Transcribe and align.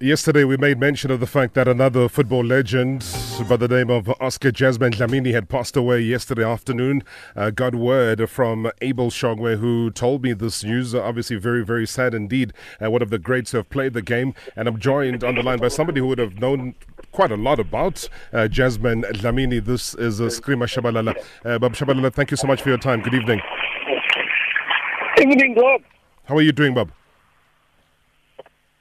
Yesterday, 0.00 0.44
we 0.44 0.58
made 0.58 0.78
mention 0.78 1.10
of 1.10 1.20
the 1.20 1.26
fact 1.26 1.54
that 1.54 1.66
another 1.66 2.06
football 2.06 2.44
legend 2.44 3.02
by 3.48 3.56
the 3.56 3.66
name 3.66 3.88
of 3.88 4.10
Oscar 4.20 4.52
Jazzman 4.52 4.92
Dlamini 4.92 5.32
had 5.32 5.48
passed 5.48 5.74
away 5.74 6.00
yesterday 6.00 6.44
afternoon. 6.44 7.02
Uh, 7.34 7.48
got 7.48 7.74
word 7.74 8.28
from 8.28 8.70
Abel 8.82 9.08
Shogwe, 9.08 9.58
who 9.58 9.90
told 9.90 10.22
me 10.22 10.34
this 10.34 10.62
news. 10.62 10.94
Obviously, 10.94 11.36
very, 11.36 11.64
very 11.64 11.86
sad 11.86 12.12
indeed. 12.12 12.52
Uh, 12.78 12.90
one 12.90 13.00
of 13.00 13.08
the 13.08 13.18
greats 13.18 13.52
who 13.52 13.56
have 13.56 13.70
played 13.70 13.94
the 13.94 14.02
game. 14.02 14.34
And 14.54 14.68
I'm 14.68 14.78
joined 14.78 15.24
on 15.24 15.34
the 15.34 15.42
line 15.42 15.60
by 15.60 15.68
somebody 15.68 16.00
who 16.00 16.08
would 16.08 16.18
have 16.18 16.40
known 16.40 16.74
quite 17.12 17.32
a 17.32 17.36
lot 17.36 17.58
about 17.58 18.06
uh, 18.34 18.48
Jazzman 18.50 19.02
Dlamini. 19.12 19.64
This 19.64 19.94
is 19.94 20.20
uh, 20.20 20.28
Screamer 20.28 20.66
Tshabalala. 20.66 21.14
Uh, 21.42 21.58
Bob 21.58 21.72
Tshabalala, 21.72 22.12
thank 22.12 22.30
you 22.30 22.36
so 22.36 22.46
much 22.46 22.60
for 22.60 22.68
your 22.68 22.76
time. 22.76 23.00
Good 23.00 23.14
evening. 23.14 23.40
Evening, 25.18 25.54
Rob. 25.56 25.80
How 26.26 26.36
are 26.36 26.42
you 26.42 26.52
doing, 26.52 26.74
Bob? 26.74 26.92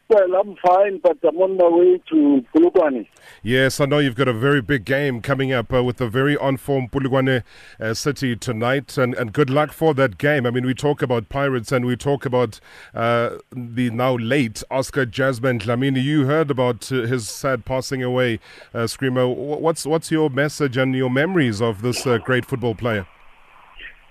Well, 0.08 0.36
I'm 0.36 0.56
fine, 0.64 1.00
but 1.00 1.18
I'm 1.28 1.38
on 1.38 1.58
my 1.58 1.68
way 1.68 2.00
to 2.12 2.46
Polokwane. 2.54 3.08
Yes, 3.41 3.80
I 3.80 3.86
know 3.86 3.98
you've 3.98 4.16
got 4.16 4.28
a 4.28 4.34
very 4.34 4.62
big 4.62 4.86
game 4.86 5.20
coming 5.20 5.52
up 5.52 5.73
uh, 5.73 5.84
with 5.84 5.98
the 5.98 6.08
very 6.08 6.38
on-form 6.38 6.90
Polokwane 6.90 7.41
uh, 7.80 7.94
City 7.95 8.36
tonight, 8.36 9.00
and, 9.00 9.16
and 9.16 9.34
good 9.34 9.50
luck 9.50 9.72
for 9.72 9.95
that 9.95 10.20
game. 10.20 10.45
I 10.45 10.52
mean, 10.52 10.64
we 10.64 10.76
talk 10.76 11.02
about 11.02 11.28
Pirates 11.30 11.72
and 11.72 11.86
we 11.86 11.95
talk 11.95 12.23
about 12.23 12.59
uh, 12.94 13.38
the 13.52 13.90
now 13.90 14.16
late 14.16 14.62
Oscar 14.70 15.08
Jazzman 15.08 15.59
Dlamini. 15.59 16.04
You 16.04 16.26
heard 16.28 16.52
about 16.52 16.92
uh, 16.92 17.08
his 17.08 17.28
sad 17.28 17.66
passing 17.66 18.03
away, 18.03 18.40
uh, 18.76 18.86
Screamer. 18.86 19.28
What's 19.28 19.88
what's 19.88 20.12
your 20.12 20.30
message 20.30 20.78
and 20.78 20.94
your 20.94 21.09
memories 21.09 21.64
of 21.64 21.81
this 21.81 22.06
uh, 22.06 22.20
great 22.20 22.45
football 22.45 22.76
player? 22.76 23.08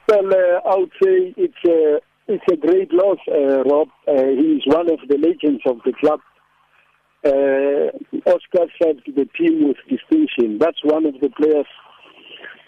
Well, 0.08 0.28
I 0.66 0.76
would 0.76 0.90
say 1.00 1.34
it's 1.36 2.02
it's 2.26 2.44
a 2.50 2.56
great 2.56 2.92
loss, 2.92 3.18
uh, 3.28 3.62
Rob. 3.64 3.88
Uh, 4.08 4.12
is 4.14 4.62
one 4.66 4.90
of 4.90 5.00
the 5.08 5.18
legends 5.18 5.62
of 5.66 5.78
the 5.84 5.92
club. 6.00 6.20
Uh, 7.24 8.30
Oscar 8.30 8.66
served 8.82 9.06
the 9.06 9.26
team 9.38 9.68
with 9.68 9.76
distinction. 9.88 10.58
That's 10.58 10.82
one 10.84 11.06
of 11.06 11.14
the 11.20 11.30
players 11.30 11.66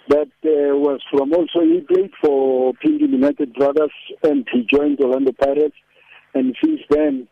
that 0.08 0.30
uh, 0.44 0.76
was 0.76 1.00
from 1.10 1.32
also 1.32 1.60
he 1.60 1.80
played 1.80 2.12
for 2.22 2.72
Pimville 2.74 3.10
United 3.10 3.52
Brothers 3.54 3.90
and 4.22 4.46
he 4.52 4.66
joined 4.72 5.00
Orlando 5.00 5.32
Pirates. 5.32 5.74
And 6.34 6.54
since 6.62 6.80
then, 6.90 7.26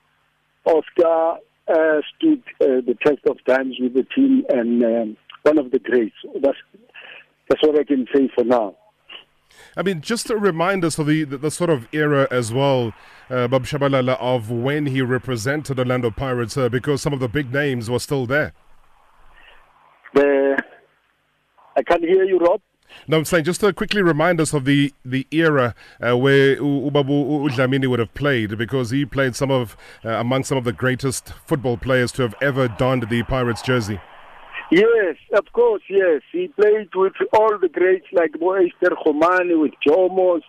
Oscar 0.67 1.39
uh, 1.69 2.01
stood 2.17 2.43
uh, 2.61 2.83
the 2.85 2.97
test 3.05 3.21
of 3.29 3.37
times 3.47 3.77
with 3.81 3.95
the 3.95 4.05
team 4.15 4.45
and 4.49 4.83
um, 4.83 5.17
one 5.43 5.59
of 5.59 5.71
the 5.71 5.79
greats. 5.79 6.17
That's 6.43 6.59
that's 7.49 7.63
what 7.63 7.79
I 7.79 7.85
can 7.85 8.07
say 8.15 8.29
for 8.35 8.45
now. 8.45 8.77
I 9.77 9.83
mean, 9.83 10.01
just 10.01 10.27
to 10.29 10.37
remind 10.37 10.85
us 10.85 10.99
of 10.99 11.07
the, 11.07 11.25
the, 11.25 11.39
the 11.39 11.51
sort 11.51 11.71
of 11.71 11.89
era 11.93 12.29
as 12.31 12.53
well, 12.53 12.93
uh, 13.29 13.49
Bob 13.49 13.65
Tshabalala, 13.65 14.17
of 14.21 14.51
when 14.51 14.87
he 14.87 15.03
represented 15.03 15.79
Orlando 15.79 16.11
Pirates, 16.11 16.57
uh, 16.57 16.69
because 16.69 17.03
some 17.03 17.13
of 17.13 17.21
the 17.21 17.29
big 17.29 17.53
names 17.53 17.91
were 17.91 17.99
still 17.99 18.27
there. 18.27 18.53
The, 20.15 20.63
I 21.77 21.83
can't 21.83 22.05
hear 22.05 22.25
you, 22.25 22.39
Rob. 22.39 22.61
No, 23.09 23.19
I'm 23.19 23.25
saying 23.25 23.45
just 23.45 23.61
to 23.61 23.73
quickly 23.73 24.03
remind 24.03 24.41
us 24.41 24.53
of 24.55 24.65
the 24.65 24.95
the 25.05 25.27
era 25.33 25.75
uh, 26.01 26.17
where 26.17 26.57
Ubabu 26.57 27.51
Dlamini 27.51 27.89
would 27.89 27.99
have 27.99 28.15
played, 28.15 28.57
because 28.57 28.91
he 28.91 29.05
played 29.05 29.35
some 29.35 29.51
of 29.51 29.77
uh, 30.05 30.11
among 30.11 30.45
some 30.45 30.57
of 30.57 30.65
the 30.65 30.73
greatest 30.73 31.33
football 31.45 31.77
players 31.77 32.13
to 32.13 32.23
have 32.23 32.37
ever 32.41 32.69
donned 32.69 33.09
the 33.11 33.25
Pirates 33.25 33.63
jersey. 33.63 34.01
Yes, 34.71 35.17
of 35.35 35.45
course, 35.53 35.83
yes. 35.89 36.23
He 36.33 36.49
played 36.49 36.89
with 36.95 37.13
all 37.33 37.59
the 37.61 37.69
greats 37.69 38.07
like 38.13 38.33
Moester 38.33 38.95
Khomane, 39.05 39.61
with 39.61 39.73
Jomos, 39.87 40.41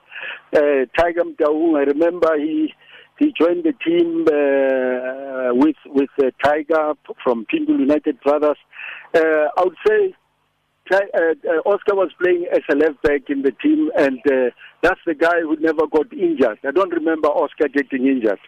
uh, 0.55 0.85
Tiger 0.97 1.23
Mtaung. 1.23 1.77
I 1.77 1.83
remember 1.83 2.38
he 2.38 2.73
he 3.19 3.33
joined 3.39 3.63
the 3.63 3.73
team 3.85 4.25
uh, 4.27 5.53
with 5.53 5.75
with 5.85 6.09
uh, 6.19 6.31
Tiger 6.44 6.94
from 7.23 7.45
Pimville 7.45 7.80
United 7.80 8.19
Brothers. 8.22 8.57
Uh, 9.13 9.47
I 9.57 9.63
would 9.63 9.75
say 9.85 10.16
uh, 10.91 10.97
uh, 10.97 11.69
Oscar 11.69 11.95
was 11.95 12.11
playing 12.22 12.47
as 12.53 12.61
a 12.72 12.75
left 12.75 13.02
back 13.02 13.29
in 13.29 13.41
the 13.41 13.52
team, 13.52 13.91
and 13.97 14.19
uh, 14.31 14.50
that's 14.81 15.00
the 15.06 15.16
guy 15.16 15.41
who 15.41 15.56
never 15.57 15.88
got 15.88 16.12
injured. 16.13 16.59
I 16.66 16.72
don't 16.72 16.94
remember 16.94 17.28
Oscar 17.28 17.68
getting 17.68 18.07
injured, 18.07 18.39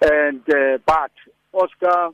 and 0.00 0.42
but 0.86 1.12
Oscar 1.52 2.10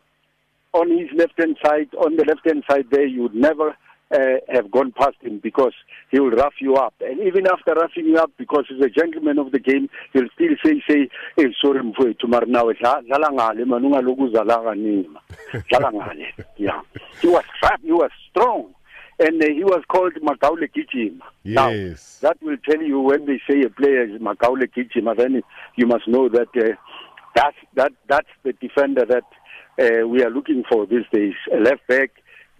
on 0.79 0.91
his 0.97 1.09
left 1.17 1.39
hand 1.39 1.57
side, 1.65 1.89
on 1.95 2.17
the 2.17 2.25
left 2.25 2.47
hand 2.47 2.63
side 2.71 2.87
there, 2.91 3.07
you 3.07 3.23
would 3.23 3.35
never 3.35 3.77
uh, 4.11 4.19
have 4.49 4.71
gone 4.71 4.93
past 4.93 5.17
him 5.21 5.39
because 5.43 5.75
he 6.11 6.19
will 6.21 6.31
rough 6.31 6.55
you 6.61 6.77
up. 6.77 6.95
And 7.01 7.21
even 7.21 7.47
after 7.47 7.75
roughing 7.75 8.07
you 8.07 8.17
up, 8.17 8.31
because 8.39 8.65
he's 8.69 8.83
a 8.83 8.89
gentleman 8.89 9.39
of 9.39 9.53
the 9.53 9.59
game, 9.59 9.89
he'll 10.13 10.29
still 10.35 10.55
say, 10.65 10.83
say, 10.89 11.09
hey, 11.37 11.55
sorry, 11.61 11.83
mfowethu, 11.83 12.29
mara 12.29 12.47
nawe 12.47 12.75
dlala 12.75 13.31
ngale 13.33 13.67
man 13.67 13.83
ungaloku 13.83 14.31
uzala 14.31 14.59
kanima. 14.65 15.21
Dlala 15.71 15.93
ngale. 15.95 16.27
Yeah. 16.57 16.81
He 17.21 17.29
was 17.29 17.45
fat, 17.61 17.81
he 17.83 17.93
was 17.93 18.11
strong. 18.31 18.75
And 19.21 19.43
uh, 19.43 19.47
he 19.49 19.65
was 19.65 19.83
called 19.89 20.15
Gijima. 20.15 21.23
Yes. 21.43 22.21
Now, 22.23 22.29
that 22.29 22.41
will 22.41 22.57
tell 22.65 22.81
you 22.81 23.01
when 23.01 23.27
they 23.27 23.41
say 23.51 23.63
a 23.63 23.69
player 23.69 24.05
is 24.05 24.21
Makaule 24.21 24.69
Gijima, 24.69 25.17
then 25.17 25.43
you 25.75 25.87
must 25.87 26.07
know 26.07 26.29
that 26.29 26.49
uh, 26.57 26.77
that's, 27.35 27.57
that, 27.75 27.93
that's 28.09 28.29
the 28.45 28.53
defender 28.53 29.05
that 29.07 29.25
uh, 29.79 30.07
we 30.07 30.23
are 30.23 30.31
looking 30.31 30.65
for 30.69 30.87
these 30.87 31.07
days. 31.13 31.35
A 31.53 31.59
left 31.59 31.87
back 31.87 32.11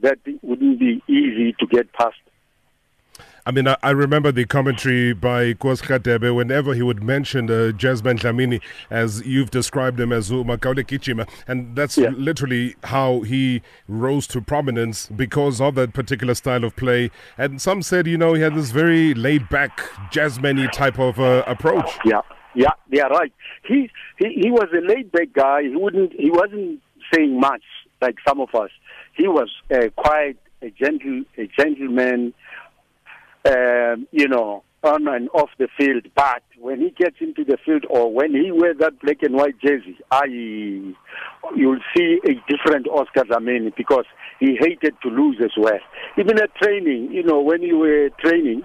that 0.01 0.19
wouldn't 0.43 0.79
be 0.79 1.03
easy 1.09 1.55
to 1.59 1.67
get 1.67 1.93
past. 1.93 2.17
I 3.49 3.51
mean, 3.51 3.67
I, 3.67 3.79
I 3.83 3.91
remember 3.93 4.31
the 4.31 4.45
commentary 4.45 5.15
by 5.15 5.55
Kos 5.55 5.81
Debe 5.81 6.35
whenever 6.37 6.75
he 6.75 6.83
would 6.83 7.03
mention 7.03 7.51
uh, 7.51 7.73
Jazzman 7.73 8.19
Dlamini 8.19 8.61
as 8.91 9.25
you've 9.27 9.51
described 9.51 9.99
him 9.99 10.13
as 10.13 10.31
Makaule 10.31 10.85
Gijima. 10.85 11.27
And 11.47 11.75
that's 11.75 11.97
yeah. 11.97 12.11
literally 12.11 12.77
how 12.85 13.21
he 13.23 13.63
rose 13.89 14.27
to 14.29 14.43
prominence 14.43 15.07
because 15.07 15.63
of 15.63 15.77
that 15.77 15.95
particular 15.95 16.35
style 16.35 16.63
of 16.63 16.77
play. 16.77 17.11
And 17.39 17.59
some 17.63 17.81
said, 17.81 18.07
you 18.07 18.19
know, 18.19 18.35
he 18.35 18.43
had 18.43 18.55
this 18.55 18.71
very 18.71 19.15
laid 19.15 19.49
back, 19.49 19.79
Jazzman 20.13 20.71
type 20.71 20.99
of 20.99 21.19
uh, 21.19 21.43
approach. 21.47 21.91
Yeah. 22.05 22.21
Yeah, 22.55 22.73
yeah, 22.91 23.05
right. 23.05 23.33
He 23.65 23.89
he 24.17 24.41
he 24.43 24.51
was 24.51 24.69
a 24.73 24.81
laid 24.81 25.13
back 25.13 25.33
guy. 25.33 25.63
He 25.63 25.77
wouldn't 25.77 26.13
he 26.15 26.31
wasn't 26.31 26.81
saying 27.13 27.39
much 27.39 27.63
like 28.01 28.17
some 28.27 28.41
of 28.41 28.55
us. 28.55 28.71
He 29.15 29.27
was 29.27 29.51
uh, 29.73 29.89
quite 29.97 30.37
a 30.63 30.71
gentle, 30.71 31.25
a 31.37 31.49
gentleman, 31.59 32.35
um, 33.45 34.07
you 34.13 34.29
know, 34.29 34.63
on 34.83 35.09
and 35.09 35.29
off 35.31 35.51
the 35.59 35.69
field. 35.77 36.07
But 36.15 36.43
when 36.59 36.81
he 36.81 36.91
gets 36.91 37.17
into 37.21 37.45
the 37.45 37.59
field 37.65 37.85
or 37.91 38.13
when 38.13 38.35
he 38.35 38.53
wears 38.53 38.77
that 38.79 39.01
black 39.01 39.23
and 39.23 39.35
white 39.35 39.59
jersey, 39.61 39.99
I, 40.11 40.25
you'll 40.27 41.81
see 41.97 42.21
a 42.25 42.35
different 42.49 42.87
Oscar 42.89 43.25
Dlamini 43.25 43.75
because 43.77 44.05
he 44.39 44.57
hated 44.59 44.95
to 45.03 45.09
lose 45.09 45.39
as 45.43 45.53
well. 45.59 45.81
Even 46.17 46.39
at 46.41 46.55
training, 46.57 47.11
you 47.13 47.23
know, 47.23 47.41
when 47.41 47.63
you 47.63 47.79
were 47.79 48.11
training, 48.21 48.63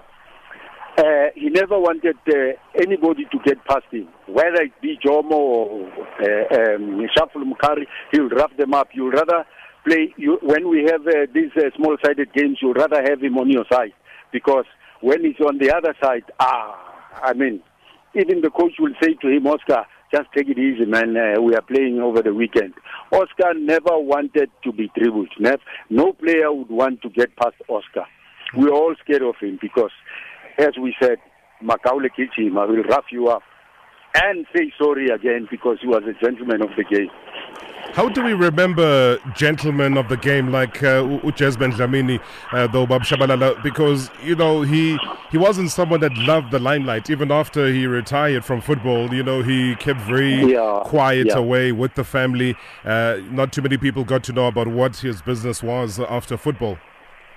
uh, 0.97 1.29
he 1.35 1.49
never 1.49 1.79
wanted 1.79 2.17
uh, 2.27 2.53
anybody 2.75 3.25
to 3.31 3.39
get 3.43 3.63
past 3.65 3.85
him, 3.91 4.07
whether 4.27 4.61
it 4.61 4.73
be 4.81 4.97
Jomo 5.03 5.31
or 5.31 5.87
uh, 5.89 6.75
um, 6.75 7.07
Shaful 7.17 7.43
Mukari, 7.43 7.85
he'll 8.11 8.29
rough 8.29 8.55
them 8.57 8.73
up. 8.73 8.89
You'd 8.93 9.13
rather 9.13 9.45
play, 9.87 10.13
you, 10.17 10.37
when 10.41 10.69
we 10.69 10.83
have 10.83 11.01
uh, 11.07 11.25
these 11.33 11.51
uh, 11.57 11.69
small 11.75 11.97
sided 12.03 12.31
games, 12.33 12.59
you'd 12.61 12.77
rather 12.77 13.01
have 13.01 13.21
him 13.21 13.37
on 13.37 13.49
your 13.49 13.65
side 13.71 13.93
because 14.31 14.65
when 15.01 15.23
he's 15.23 15.39
on 15.45 15.57
the 15.57 15.75
other 15.75 15.95
side, 16.01 16.23
ah, 16.39 16.77
I 17.23 17.33
mean, 17.33 17.61
even 18.15 18.41
the 18.41 18.51
coach 18.51 18.73
will 18.79 18.93
say 19.01 19.15
to 19.15 19.27
him, 19.27 19.47
Oscar, 19.47 19.85
just 20.13 20.29
take 20.35 20.47
it 20.47 20.59
easy, 20.59 20.85
man. 20.85 21.17
Uh, 21.17 21.41
we 21.41 21.55
are 21.55 21.61
playing 21.61 21.99
over 21.99 22.21
the 22.21 22.33
weekend. 22.33 22.75
Oscar 23.11 23.55
never 23.55 23.97
wanted 23.97 24.51
to 24.63 24.71
be 24.71 24.91
dribbled. 24.95 25.29
No 25.89 26.13
player 26.13 26.53
would 26.53 26.69
want 26.69 27.01
to 27.01 27.09
get 27.09 27.35
past 27.35 27.55
Oscar. 27.67 28.05
We're 28.55 28.69
all 28.69 28.93
scared 29.03 29.23
of 29.23 29.35
him 29.41 29.57
because 29.59 29.89
as 30.57 30.77
we 30.81 30.95
said, 31.01 31.17
Makaule 31.63 32.09
Gijima 32.17 32.67
will 32.67 32.83
rough 32.83 33.05
you 33.11 33.27
up 33.27 33.43
and 34.15 34.45
say 34.55 34.71
sorry 34.77 35.09
again 35.09 35.47
because 35.49 35.77
he 35.81 35.87
was 35.87 36.03
a 36.03 36.13
gentleman 36.23 36.61
of 36.61 36.69
the 36.77 36.83
game. 36.83 37.09
How 37.93 38.09
do 38.09 38.23
we 38.23 38.33
remember 38.33 39.19
gentlemen 39.35 39.97
of 39.97 40.09
the 40.09 40.17
game 40.17 40.51
like 40.51 40.81
uh, 40.81 41.03
Ujezben 41.21 41.73
Dlamini, 41.73 42.19
uh, 42.51 42.65
though 42.65 42.87
Bab 42.87 43.03
Tshabalala? 43.03 43.61
Because 43.61 44.09
you 44.23 44.35
know 44.35 44.63
he 44.63 44.97
he 45.29 45.37
wasn't 45.37 45.69
someone 45.69 45.99
that 45.99 46.15
loved 46.17 46.49
the 46.49 46.57
limelight. 46.57 47.11
Even 47.11 47.31
after 47.31 47.67
he 47.67 47.85
retired 47.85 48.43
from 48.43 48.61
football, 48.61 49.13
you 49.13 49.21
know 49.21 49.43
he 49.43 49.75
kept 49.75 50.01
very 50.01 50.53
yeah, 50.53 50.81
quiet 50.85 51.27
yeah. 51.27 51.37
away 51.37 51.71
with 51.71 51.93
the 51.93 52.03
family. 52.03 52.55
Uh, 52.83 53.19
not 53.29 53.53
too 53.53 53.61
many 53.61 53.77
people 53.77 54.03
got 54.03 54.23
to 54.23 54.33
know 54.33 54.47
about 54.47 54.67
what 54.67 54.95
his 54.95 55.21
business 55.21 55.61
was 55.61 55.99
after 55.99 56.35
football. 56.35 56.79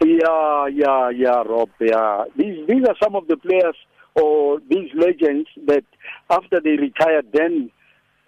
Yeah, 0.04 0.66
yeah, 0.66 1.10
yeah, 1.10 1.42
Rob. 1.42 1.70
Yeah, 1.80 2.24
these 2.36 2.66
these 2.68 2.84
are 2.86 2.96
some 3.02 3.16
of 3.16 3.26
the 3.28 3.36
players 3.36 3.76
or 4.14 4.60
these 4.68 4.90
legends 4.94 5.48
that 5.66 5.84
after 6.30 6.60
they 6.60 6.76
retire, 6.76 7.22
then 7.32 7.70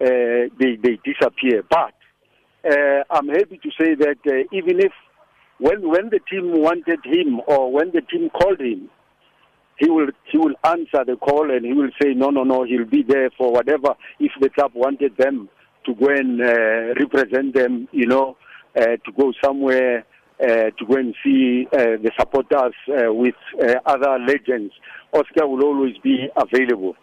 uh, 0.01 0.49
they 0.59 0.77
they 0.81 0.99
disappear. 1.03 1.63
But 1.69 1.93
uh, 2.65 3.03
I'm 3.11 3.27
happy 3.27 3.59
to 3.61 3.69
say 3.79 3.95
that 3.95 4.17
uh, 4.25 4.47
even 4.51 4.79
if 4.79 4.91
when 5.59 5.87
when 5.87 6.09
the 6.09 6.19
team 6.29 6.59
wanted 6.61 6.99
him 7.05 7.41
or 7.47 7.71
when 7.71 7.91
the 7.91 8.01
team 8.01 8.29
called 8.29 8.59
him, 8.59 8.89
he 9.77 9.89
will 9.89 10.09
he 10.31 10.37
will 10.37 10.55
answer 10.63 11.03
the 11.05 11.17
call 11.17 11.51
and 11.51 11.65
he 11.65 11.73
will 11.73 11.91
say 12.01 12.13
no 12.13 12.29
no 12.29 12.43
no 12.43 12.63
he'll 12.63 12.85
be 12.85 13.03
there 13.07 13.29
for 13.37 13.51
whatever 13.51 13.95
if 14.19 14.31
the 14.41 14.49
club 14.49 14.71
wanted 14.73 15.15
them 15.17 15.49
to 15.85 15.95
go 15.95 16.07
and 16.09 16.41
uh, 16.41 16.93
represent 16.99 17.53
them, 17.53 17.87
you 17.91 18.05
know, 18.05 18.37
uh, 18.77 18.97
to 19.05 19.11
go 19.17 19.31
somewhere 19.43 20.05
uh, 20.41 20.71
to 20.77 20.85
go 20.87 20.95
and 20.95 21.15
see 21.23 21.67
uh, 21.73 21.97
the 22.01 22.11
supporters 22.19 22.73
uh, 22.89 23.13
with 23.13 23.35
uh, 23.61 23.75
other 23.85 24.17
legends. 24.19 24.73
Oscar 25.13 25.47
will 25.47 25.63
always 25.63 25.97
be 26.03 26.27
available. 26.35 26.95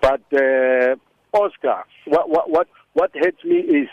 But 0.00 0.22
uh, 0.32 0.96
Oscar, 1.32 1.84
what, 2.06 2.28
what, 2.30 2.50
what, 2.50 2.68
what 2.94 3.10
hurts 3.14 3.44
me 3.44 3.56
is 3.56 3.88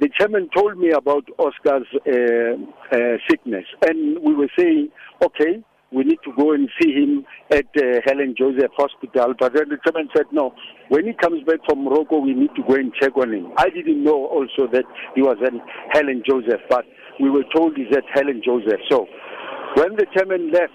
the 0.00 0.08
chairman 0.18 0.48
told 0.56 0.78
me 0.78 0.90
about 0.90 1.24
Oscar's 1.38 1.86
uh, 2.06 2.96
sickness, 3.30 3.64
and 3.86 4.18
we 4.22 4.34
were 4.34 4.50
saying, 4.58 4.88
okay, 5.22 5.62
we 5.92 6.04
need 6.04 6.18
to 6.24 6.32
go 6.36 6.52
and 6.52 6.68
see 6.80 6.92
him 6.92 7.24
at 7.50 7.66
uh, 7.76 8.00
Helen 8.06 8.34
Joseph 8.36 8.72
Hospital. 8.76 9.34
But 9.38 9.52
then 9.54 9.68
the 9.68 9.76
chairman 9.84 10.08
said, 10.16 10.26
no, 10.32 10.54
when 10.88 11.06
he 11.06 11.12
comes 11.12 11.44
back 11.44 11.58
from 11.68 11.84
Morocco, 11.84 12.18
we 12.18 12.32
need 12.32 12.50
to 12.56 12.62
go 12.66 12.74
and 12.74 12.92
check 13.00 13.16
on 13.16 13.32
him. 13.32 13.52
I 13.58 13.68
didn't 13.68 14.02
know 14.02 14.26
also 14.26 14.66
that 14.72 14.84
he 15.14 15.22
was 15.22 15.36
at 15.44 15.52
Helen 15.92 16.22
Joseph, 16.26 16.62
but 16.70 16.84
we 17.20 17.30
were 17.30 17.44
told 17.54 17.76
he's 17.76 17.92
at 17.92 18.04
Helen 18.12 18.42
Joseph. 18.44 18.80
So 18.90 19.06
when 19.76 19.96
the 19.96 20.06
chairman 20.14 20.52
left, 20.52 20.72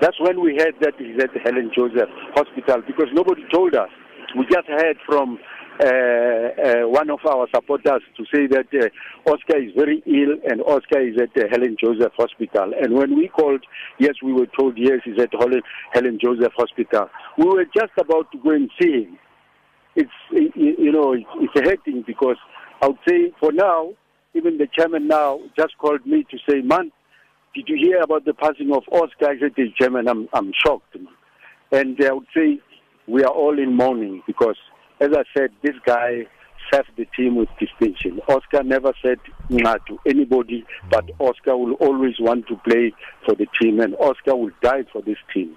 that's 0.00 0.18
when 0.20 0.40
we 0.40 0.56
heard 0.58 0.74
that 0.80 0.94
he's 0.98 1.16
at 1.22 1.30
Helen 1.44 1.70
Joseph 1.74 2.10
Hospital 2.34 2.82
because 2.86 3.08
nobody 3.12 3.42
told 3.52 3.74
us. 3.74 3.90
We 4.36 4.44
just 4.50 4.66
heard 4.66 4.96
from 5.06 5.38
uh, 5.80 5.86
uh, 5.86 6.88
one 6.88 7.10
of 7.10 7.18
our 7.28 7.46
supporters 7.54 8.02
to 8.16 8.24
say 8.32 8.46
that 8.46 8.66
uh, 8.74 9.30
Oscar 9.30 9.58
is 9.58 9.72
very 9.76 10.02
ill 10.06 10.38
and 10.50 10.60
Oscar 10.62 11.00
is 11.00 11.16
at 11.20 11.34
Helen 11.50 11.76
Joseph 11.82 12.12
Hospital. 12.16 12.72
And 12.80 12.94
when 12.94 13.16
we 13.16 13.28
called, 13.28 13.64
yes, 13.98 14.14
we 14.22 14.32
were 14.32 14.46
told 14.58 14.78
yes, 14.78 15.00
he's 15.04 15.20
at 15.20 15.30
Helen, 15.32 15.62
Helen 15.92 16.18
Joseph 16.22 16.52
Hospital. 16.56 17.08
We 17.38 17.46
were 17.46 17.64
just 17.64 17.92
about 17.98 18.30
to 18.32 18.38
go 18.38 18.50
and 18.50 18.70
see 18.80 19.04
him. 19.04 19.18
It's 19.96 20.10
you 20.30 20.90
know 20.90 21.12
it's 21.14 21.54
a 21.56 21.62
hurting 21.62 22.02
because 22.06 22.36
I 22.82 22.88
would 22.88 22.98
say 23.08 23.32
for 23.38 23.52
now, 23.52 23.94
even 24.34 24.58
the 24.58 24.68
chairman 24.76 25.08
now 25.08 25.40
just 25.56 25.76
called 25.78 26.04
me 26.06 26.24
to 26.30 26.38
say, 26.48 26.60
man, 26.60 26.90
did 27.54 27.68
you 27.68 27.76
hear 27.76 28.00
about 28.00 28.24
the 28.24 28.34
passing 28.34 28.72
of 28.72 28.82
Oscar? 28.90 29.30
I 29.30 29.38
said, 29.38 29.54
chairman, 29.80 30.08
I'm 30.08 30.28
I'm 30.32 30.52
shocked. 30.64 30.96
And 31.72 31.98
I 32.04 32.12
would 32.12 32.26
say 32.36 32.60
we 33.06 33.22
are 33.22 33.32
all 33.32 33.58
in 33.58 33.74
mourning 33.76 34.22
because 34.26 34.56
as 35.00 35.10
I 35.12 35.24
said, 35.36 35.50
this 35.62 35.74
guy 35.84 36.26
served 36.72 36.90
the 36.96 37.06
team 37.16 37.36
with 37.36 37.48
distinction. 37.58 38.20
Oscar 38.28 38.62
never 38.62 38.92
said 39.02 39.18
nah 39.50 39.76
to 39.88 39.98
anybody, 40.06 40.64
but 40.90 41.04
Oscar 41.18 41.56
will 41.56 41.74
always 41.74 42.14
want 42.18 42.46
to 42.48 42.56
play 42.68 42.92
for 43.24 43.34
the 43.34 43.46
team, 43.60 43.80
and 43.80 43.94
Oscar 43.96 44.34
will 44.36 44.50
die 44.62 44.84
for 44.92 45.02
this 45.02 45.18
team. 45.32 45.56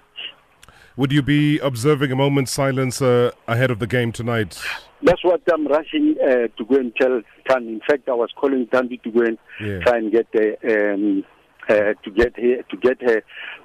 Would 0.98 1.12
you 1.12 1.22
be 1.22 1.60
observing 1.60 2.12
a 2.12 2.16
moment's 2.16 2.52
silence 2.52 3.04
uh, 3.04 3.30
ahead 3.48 3.70
of 3.70 3.78
the 3.78 3.86
game 3.86 4.12
tonight? 4.12 4.60
That's 5.04 5.24
what 5.24 5.42
I'm 5.54 5.68
rushing 5.68 6.16
uh, 6.20 6.48
to 6.58 6.66
go 6.68 6.76
and 6.76 6.92
tell 7.00 7.22
Tan. 7.48 7.68
In 7.68 7.82
fact, 7.88 8.10
I 8.10 8.14
was 8.14 8.32
calling 8.36 8.66
Tandy 8.74 8.98
to 9.04 9.12
go 9.12 9.22
and 9.22 9.38
yeah. 9.62 9.80
try 9.82 9.98
and 9.98 10.12
get 10.12 10.28
the. 10.34 10.58
Um, 10.68 11.24
uh, 11.70 11.94
to 12.02 12.12
get 12.16 12.34
here, 12.38 12.64
to 12.72 12.78
get 12.78 13.02
her 13.02 13.22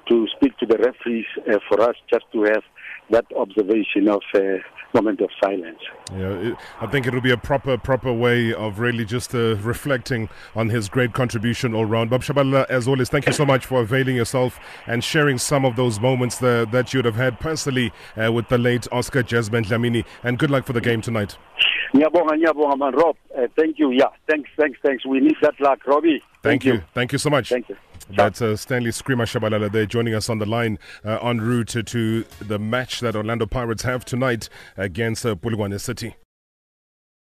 to 0.09 0.27
speak 0.35 0.57
to 0.57 0.65
the 0.65 0.77
referees 0.77 1.25
uh, 1.49 1.57
for 1.69 1.79
us 1.81 1.95
just 2.11 2.25
to 2.33 2.43
have 2.43 2.61
that 3.13 3.25
observation 3.35 4.07
of 4.09 4.21
a 4.35 4.59
moment 4.93 5.21
of 5.21 5.29
silence. 5.43 5.79
Yeah, 6.15 6.55
I 6.81 6.87
think 6.87 7.07
it'll 7.07 7.21
be 7.21 7.31
a 7.31 7.37
proper, 7.37 7.77
proper 7.77 8.13
way 8.13 8.53
of 8.53 8.79
really 8.79 9.05
just 9.05 9.33
uh, 9.33 9.55
reflecting 9.57 10.29
on 10.55 10.69
his 10.69 10.89
great 10.89 11.13
contribution 11.13 11.73
all 11.73 11.85
round. 11.85 12.09
Bab 12.09 12.21
Tshabalala, 12.21 12.65
as 12.69 12.87
always, 12.87 13.09
thank 13.09 13.25
you 13.25 13.33
so 13.33 13.45
much 13.45 13.65
for 13.65 13.81
availing 13.81 14.15
yourself 14.15 14.59
and 14.87 15.03
sharing 15.03 15.37
some 15.37 15.65
of 15.65 15.75
those 15.75 15.99
moments 15.99 16.37
there 16.37 16.65
that 16.67 16.93
you'd 16.93 17.05
have 17.05 17.15
had 17.15 17.39
personally 17.39 17.91
uh, 18.21 18.31
with 18.31 18.47
the 18.49 18.57
late 18.57 18.87
Oscar 18.91 19.23
Jazzman 19.23 19.65
Dlamini. 19.65 20.05
And 20.23 20.37
good 20.37 20.51
luck 20.51 20.65
for 20.65 20.73
the 20.73 20.81
game 20.81 21.01
tonight. 21.01 21.37
Nyabonga, 21.93 22.43
nyabonga, 22.43 22.77
man. 22.77 22.93
Rob, 22.93 23.15
uh, 23.37 23.47
thank 23.55 23.77
you. 23.77 23.91
Yeah, 23.91 24.07
thanks, 24.27 24.49
thanks, 24.57 24.79
thanks. 24.83 25.05
We 25.05 25.19
need 25.19 25.35
that 25.41 25.59
luck, 25.59 25.85
Robbie. 25.85 26.19
Thank, 26.19 26.41
thank 26.41 26.65
you. 26.65 26.73
you. 26.73 26.83
Thank 26.93 27.11
you 27.11 27.17
so 27.17 27.29
much. 27.29 27.49
Thank 27.49 27.69
you. 27.69 27.77
That's 28.09 28.41
uh, 28.41 28.55
Stanley 28.55 28.91
Screamer 28.91 29.25
Tshabalala 29.25 29.71
there 29.71 29.85
joining 29.85 30.13
us 30.13 30.29
on 30.29 30.39
the 30.39 30.45
line 30.45 30.77
uh, 31.05 31.17
en 31.23 31.39
route 31.39 31.69
to, 31.69 31.83
to, 31.83 32.25
the 32.41 32.59
match 32.59 32.99
that 33.03 33.15
Orlando 33.15 33.45
Pirates 33.45 33.83
have 33.83 34.03
tonight 34.03 34.49
against 34.75 35.25
uh, 35.25 35.35
City. 35.77 36.15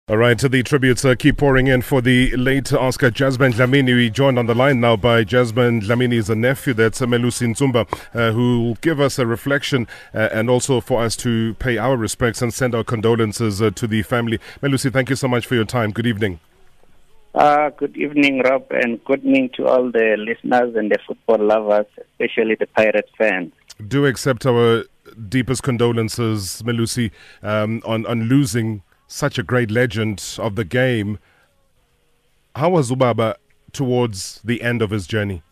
All 0.09 0.15
right, 0.15 0.39
so 0.39 0.47
the 0.47 0.63
tributes 0.63 1.03
uh, 1.03 1.15
keep 1.15 1.37
pouring 1.37 1.67
in 1.67 1.81
for 1.81 2.01
the 2.01 2.33
late 2.37 2.71
Oscar 2.71 3.11
Jazzman 3.11 3.51
Dlamini. 3.51 3.93
We 3.93 4.09
joined 4.09 4.39
on 4.39 4.45
the 4.45 4.55
line 4.55 4.79
now 4.79 4.95
by 4.95 5.25
Jazzman 5.25 5.81
Dlamini's 5.81 6.29
nephew, 6.29 6.73
that's 6.73 7.01
Melusi 7.01 7.53
Ntumba, 7.53 7.85
uh, 8.13 8.31
who 8.31 8.63
will 8.63 8.75
give 8.75 9.01
us 9.01 9.19
a 9.19 9.25
reflection 9.25 9.85
uh, 10.13 10.29
and 10.31 10.49
also 10.49 10.79
for 10.79 11.01
us 11.01 11.17
to 11.17 11.55
pay 11.55 11.77
our 11.77 11.97
respects 11.97 12.41
and 12.41 12.53
send 12.53 12.73
our 12.73 12.85
condolences 12.85 13.61
uh, 13.61 13.69
to 13.71 13.85
the 13.85 14.01
family. 14.01 14.39
Melusi, 14.61 14.93
thank 14.93 15.09
you 15.09 15.17
so 15.17 15.27
much 15.27 15.45
for 15.45 15.55
your 15.55 15.65
time. 15.65 15.91
Good 15.91 16.07
evening. 16.07 16.39
Uh, 17.35 17.69
good 17.71 17.97
evening, 17.97 18.39
Rob, 18.39 18.65
and 18.71 19.03
good 19.03 19.25
evening 19.25 19.49
to 19.57 19.67
all 19.67 19.91
the 19.91 20.15
listeners 20.17 20.73
and 20.75 20.89
the 20.89 20.97
football 21.05 21.37
lovers, 21.37 21.85
especially 21.97 22.55
the 22.55 22.67
Pirate 22.67 23.09
fans. 23.17 23.51
Do 23.85 24.05
accept 24.05 24.45
our 24.45 24.85
deepest 25.29 25.63
condolences, 25.63 26.61
Melusi, 26.65 27.11
um, 27.41 27.81
on, 27.85 28.05
on 28.05 28.23
losing 28.23 28.83
such 29.07 29.37
a 29.37 29.43
great 29.43 29.71
legend 29.71 30.35
of 30.39 30.55
the 30.55 30.65
game. 30.65 31.17
How 32.55 32.69
was 32.69 32.91
Ubaba 32.91 33.35
towards 33.71 34.41
the 34.43 34.61
end 34.61 34.81
of 34.81 34.91
his 34.91 35.07
journey? 35.07 35.43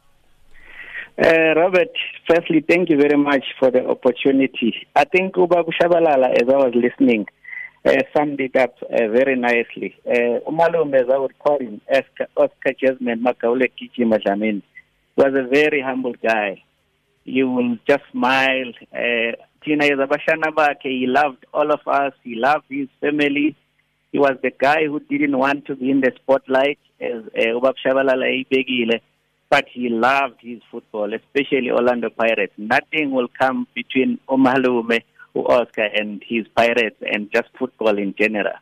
Uh, 1.18 1.54
Robert, 1.56 1.92
firstly, 2.30 2.64
thank 2.68 2.90
you 2.90 2.98
very 2.98 3.18
much 3.18 3.46
for 3.58 3.72
the 3.72 3.88
opportunity. 3.88 4.86
I 4.96 5.06
think 5.06 5.36
Ubabu 5.36 5.70
Tshabalala, 5.80 6.34
as 6.34 6.50
I 6.50 6.58
was 6.58 6.74
listening, 6.76 7.26
uh, 7.86 8.02
summed 8.16 8.42
it 8.42 8.56
up 8.58 8.76
uh, 8.82 9.08
very 9.08 9.36
nicely. 9.38 9.96
Uh, 10.06 10.40
Umalume, 10.50 10.96
as 10.96 11.10
I 11.10 11.18
would 11.18 11.38
call 11.40 11.60
him, 11.60 11.80
Oscar, 11.90 12.74
Jazzman 12.82 13.22
Makaule 13.22 13.70
Kichi 13.80 14.04
Majamin, 14.04 14.62
was 15.16 15.34
a 15.36 15.48
very 15.48 15.82
humble 15.82 16.16
guy. 16.22 16.62
You 17.24 17.50
will 17.50 17.78
just 17.88 18.04
smile. 18.12 18.74
Uh, 19.66 19.70
Tina 19.70 20.76
he 20.84 21.06
loved 21.08 21.46
all 21.54 21.72
of 21.72 21.80
us. 21.88 22.14
He 22.24 22.36
loved 22.36 22.66
his 22.70 22.88
family. 23.02 23.56
He 24.12 24.20
was 24.20 24.38
the 24.42 24.52
guy 24.58 24.86
who 24.86 25.00
didn't 25.00 25.38
want 25.38 25.66
to 25.66 25.76
be 25.76 25.90
in 25.90 26.02
the 26.02 26.12
spotlight, 26.16 26.80
as 27.02 27.24
uh, 27.36 27.60
but 29.50 29.66
he 29.72 29.90
loved 29.90 30.40
his 30.42 30.62
football, 30.72 31.14
especially 31.14 31.72
Orlando 31.72 32.10
Pirates. 32.10 32.54
Nothing 32.58 33.12
will 33.12 33.28
come 33.40 33.68
between 33.76 34.20
Umalume 34.30 35.02
Oscar 35.36 35.90
and 35.94 36.24
his 36.26 36.48
Pirates 36.56 36.98
and 37.02 37.30
just 37.32 37.50
football 37.60 37.98
in 37.98 38.16
general. 38.18 38.54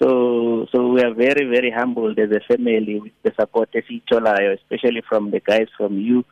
So, 0.00 0.66
so 0.72 0.88
we 0.88 1.02
are 1.02 1.14
very, 1.14 1.46
very 1.48 1.70
humbled 1.70 2.18
as 2.18 2.30
a 2.30 2.40
family 2.40 3.00
with 3.00 3.12
the 3.22 3.32
support 3.38 3.74
of 3.74 3.84
Icholayo, 3.84 4.58
especially 4.58 5.02
from 5.08 5.30
the 5.30 5.40
guys 5.40 5.68
from 5.76 5.98
you 5.98 6.24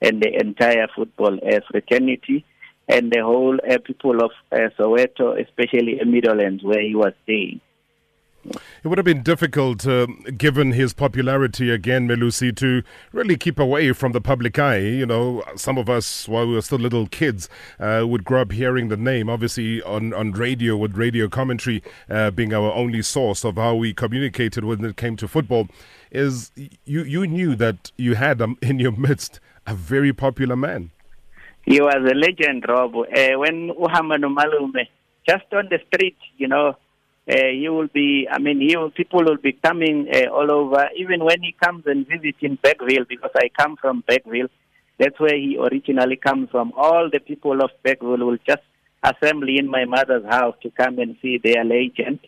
and 0.00 0.22
the 0.22 0.32
entire 0.40 0.88
football 0.94 1.34
uh, 1.34 1.60
fraternity 1.70 2.44
and 2.88 3.10
the 3.10 3.22
whole 3.22 3.58
uh, 3.68 3.78
people 3.84 4.22
of 4.22 4.30
uh, 4.52 4.68
Soweto, 4.78 5.40
especially 5.40 6.00
in 6.00 6.12
Meadowlands 6.12 6.62
where 6.62 6.80
he 6.80 6.94
was 6.94 7.12
staying. 7.24 7.60
It 8.84 8.88
would 8.88 8.98
have 8.98 9.04
been 9.04 9.22
difficult, 9.22 9.86
uh, 9.86 10.06
given 10.36 10.72
his 10.72 10.92
popularity 10.92 11.70
again, 11.70 12.06
Melusi, 12.06 12.54
to 12.56 12.82
really 13.12 13.36
keep 13.36 13.58
away 13.58 13.92
from 13.92 14.12
the 14.12 14.20
public 14.20 14.58
eye. 14.58 14.78
You 14.78 15.06
know, 15.06 15.42
some 15.56 15.78
of 15.78 15.90
us, 15.90 16.28
while 16.28 16.46
we 16.46 16.54
were 16.54 16.62
still 16.62 16.78
little 16.78 17.06
kids, 17.06 17.48
uh, 17.80 18.04
would 18.06 18.24
grow 18.24 18.42
up 18.42 18.52
hearing 18.52 18.88
the 18.88 18.96
name, 18.96 19.28
obviously 19.28 19.82
on, 19.82 20.14
on 20.14 20.32
radio, 20.32 20.76
with 20.76 20.96
radio 20.96 21.28
commentary 21.28 21.82
uh, 22.08 22.30
being 22.30 22.54
our 22.54 22.72
only 22.72 23.02
source 23.02 23.44
of 23.44 23.56
how 23.56 23.74
we 23.74 23.92
communicated 23.92 24.64
when 24.64 24.84
it 24.84 24.96
came 24.96 25.16
to 25.16 25.26
football. 25.26 25.68
Is 26.12 26.52
you, 26.84 27.02
you 27.02 27.26
knew 27.26 27.56
that 27.56 27.90
you 27.96 28.14
had 28.14 28.40
um, 28.40 28.56
in 28.62 28.78
your 28.78 28.92
midst 28.96 29.40
a 29.66 29.74
very 29.74 30.12
popular 30.12 30.54
man. 30.54 30.92
He 31.66 31.80
was 31.80 31.96
a 31.96 32.14
legend, 32.14 32.64
Rob. 32.68 32.94
Uh, 32.94 33.38
when 33.38 33.70
Uhaman 33.70 34.22
Malume, 34.22 34.86
just 35.28 35.52
on 35.52 35.68
the 35.68 35.80
street, 35.88 36.16
you 36.38 36.46
know, 36.46 36.76
uh, 37.28 37.48
he 37.52 37.68
will 37.68 37.88
be, 37.88 38.28
I 38.30 38.38
mean, 38.38 38.60
he 38.60 38.76
will, 38.76 38.92
people 38.92 39.24
will 39.24 39.36
be 39.36 39.52
coming 39.52 40.08
uh, 40.14 40.30
all 40.30 40.48
over. 40.52 40.88
Even 40.96 41.24
when 41.24 41.42
he 41.42 41.56
comes 41.60 41.82
and 41.86 42.06
visits 42.06 42.38
in 42.40 42.56
Bergville, 42.62 43.06
because 43.08 43.32
I 43.34 43.48
come 43.58 43.76
from 43.76 44.04
Bergville, 44.08 44.48
that's 45.00 45.18
where 45.18 45.34
he 45.34 45.58
originally 45.58 46.14
comes 46.14 46.50
from. 46.50 46.72
All 46.76 47.10
the 47.12 47.18
people 47.18 47.60
of 47.60 47.70
Bergville 47.84 48.24
will 48.24 48.38
just 48.46 48.62
assemble 49.02 49.48
in 49.48 49.68
my 49.68 49.86
mother's 49.86 50.24
house 50.24 50.54
to 50.62 50.70
come 50.70 51.00
and 51.00 51.16
see 51.20 51.38
their 51.42 51.64
legend. 51.64 52.20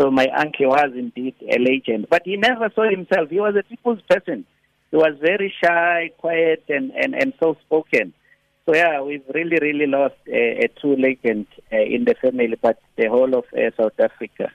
So 0.00 0.10
my 0.10 0.26
uncle 0.36 0.66
was 0.68 0.90
indeed 0.96 1.36
a 1.42 1.58
legend, 1.60 2.08
but 2.10 2.22
he 2.24 2.36
never 2.36 2.70
saw 2.74 2.90
himself. 2.90 3.30
He 3.30 3.38
was 3.38 3.54
a 3.54 3.62
people's 3.62 4.00
person. 4.08 4.46
He 4.90 4.96
was 4.96 5.14
very 5.20 5.54
shy, 5.62 6.10
quiet, 6.18 6.64
and, 6.68 6.90
and, 6.90 7.14
and 7.14 7.32
so 7.38 7.56
spoken. 7.66 8.14
So 8.70 8.76
yeah, 8.76 9.02
we've 9.02 9.24
really, 9.34 9.58
really 9.60 9.86
lost 9.86 10.14
a, 10.28 10.64
a 10.64 10.68
true 10.80 10.94
legend 10.94 11.48
uh, 11.72 11.76
in 11.76 12.04
the 12.04 12.14
family, 12.22 12.56
but 12.62 12.78
the 12.96 13.08
whole 13.08 13.34
of 13.34 13.44
uh, 13.52 13.70
South 13.76 13.98
Africa. 13.98 14.52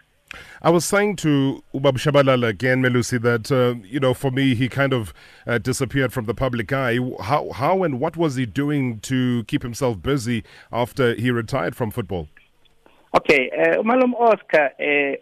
I 0.62 0.70
was 0.70 0.86
saying 0.86 1.18
to 1.18 1.62
Ubab 1.74 1.98
Tshabalala 1.98 2.48
again, 2.48 2.82
Melusi, 2.82 3.22
that, 3.22 3.52
uh, 3.52 3.76
you 3.86 4.00
know, 4.00 4.14
for 4.14 4.32
me, 4.32 4.56
he 4.56 4.70
kind 4.70 4.94
of 4.94 5.14
uh, 5.46 5.58
disappeared 5.58 6.14
from 6.14 6.26
the 6.26 6.34
public 6.34 6.72
eye. 6.72 6.98
How, 7.24 7.52
how 7.52 7.84
and 7.84 8.00
what 8.00 8.16
was 8.16 8.38
he 8.38 8.46
doing 8.46 9.00
to 9.02 9.44
keep 9.50 9.64
himself 9.64 10.02
busy 10.02 10.46
after 10.72 11.14
he 11.16 11.30
retired 11.30 11.76
from 11.76 11.92
football? 11.92 12.30
Okay, 13.18 13.52
uh, 13.52 13.84
Malum 13.84 14.14
Oscar, 14.16 14.70
uh, 14.80 15.18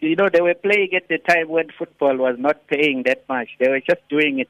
you 0.00 0.16
know, 0.16 0.30
they 0.32 0.40
were 0.40 0.54
playing 0.54 0.94
at 0.96 1.08
the 1.08 1.18
time 1.18 1.50
when 1.50 1.68
football 1.78 2.16
was 2.16 2.36
not 2.38 2.66
paying 2.68 3.02
that 3.04 3.28
much. 3.28 3.48
They 3.60 3.68
were 3.68 3.80
just 3.80 4.00
doing 4.08 4.38
it 4.38 4.48